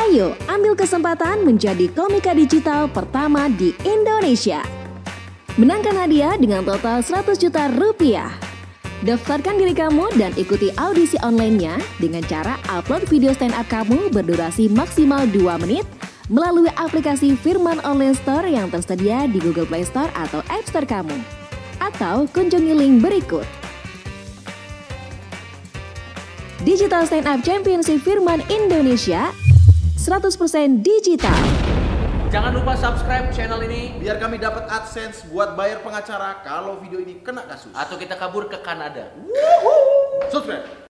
Ayo, 0.08 0.40
ambil 0.48 0.72
kesempatan 0.72 1.44
menjadi 1.44 1.92
komika 1.92 2.32
digital 2.32 2.88
pertama 2.88 3.52
di 3.52 3.76
Indonesia. 3.84 4.77
Menangkan 5.58 5.98
hadiah 5.98 6.38
dengan 6.38 6.62
total 6.62 7.02
100 7.02 7.34
juta 7.34 7.66
rupiah. 7.82 8.30
Daftarkan 9.02 9.58
diri 9.58 9.74
kamu 9.74 10.14
dan 10.14 10.30
ikuti 10.38 10.70
audisi 10.78 11.18
online-nya 11.26 11.82
dengan 11.98 12.22
cara 12.30 12.62
upload 12.70 13.10
video 13.10 13.34
stand 13.34 13.58
up 13.58 13.66
kamu 13.66 14.14
berdurasi 14.14 14.70
maksimal 14.70 15.26
2 15.26 15.58
menit 15.66 15.82
melalui 16.30 16.70
aplikasi 16.78 17.34
Firman 17.34 17.82
Online 17.82 18.14
Store 18.14 18.46
yang 18.46 18.70
tersedia 18.70 19.26
di 19.26 19.42
Google 19.42 19.66
Play 19.66 19.82
Store 19.82 20.14
atau 20.14 20.46
App 20.46 20.62
Store 20.70 20.86
kamu. 20.86 21.18
Atau 21.82 22.30
kunjungi 22.38 22.78
link 22.78 23.02
berikut. 23.02 23.50
Digital 26.62 27.10
Stand 27.10 27.26
Up 27.26 27.42
Championship 27.42 28.06
Firman 28.06 28.46
Indonesia 28.54 29.34
100% 29.98 30.86
digital. 30.86 31.42
Jangan 32.28 32.52
lupa 32.52 32.76
subscribe 32.76 33.32
channel 33.32 33.64
ini. 33.64 33.96
Biar 33.96 34.20
kami 34.20 34.36
dapat 34.36 34.68
adsense 34.68 35.24
buat 35.32 35.56
bayar 35.56 35.80
pengacara 35.80 36.44
kalau 36.44 36.76
video 36.76 37.00
ini 37.00 37.24
kena 37.24 37.48
kasus. 37.48 37.72
Atau 37.72 37.96
kita 37.96 38.20
kabur 38.20 38.52
ke 38.52 38.60
Kanada. 38.60 39.16
subscribe 40.28 40.78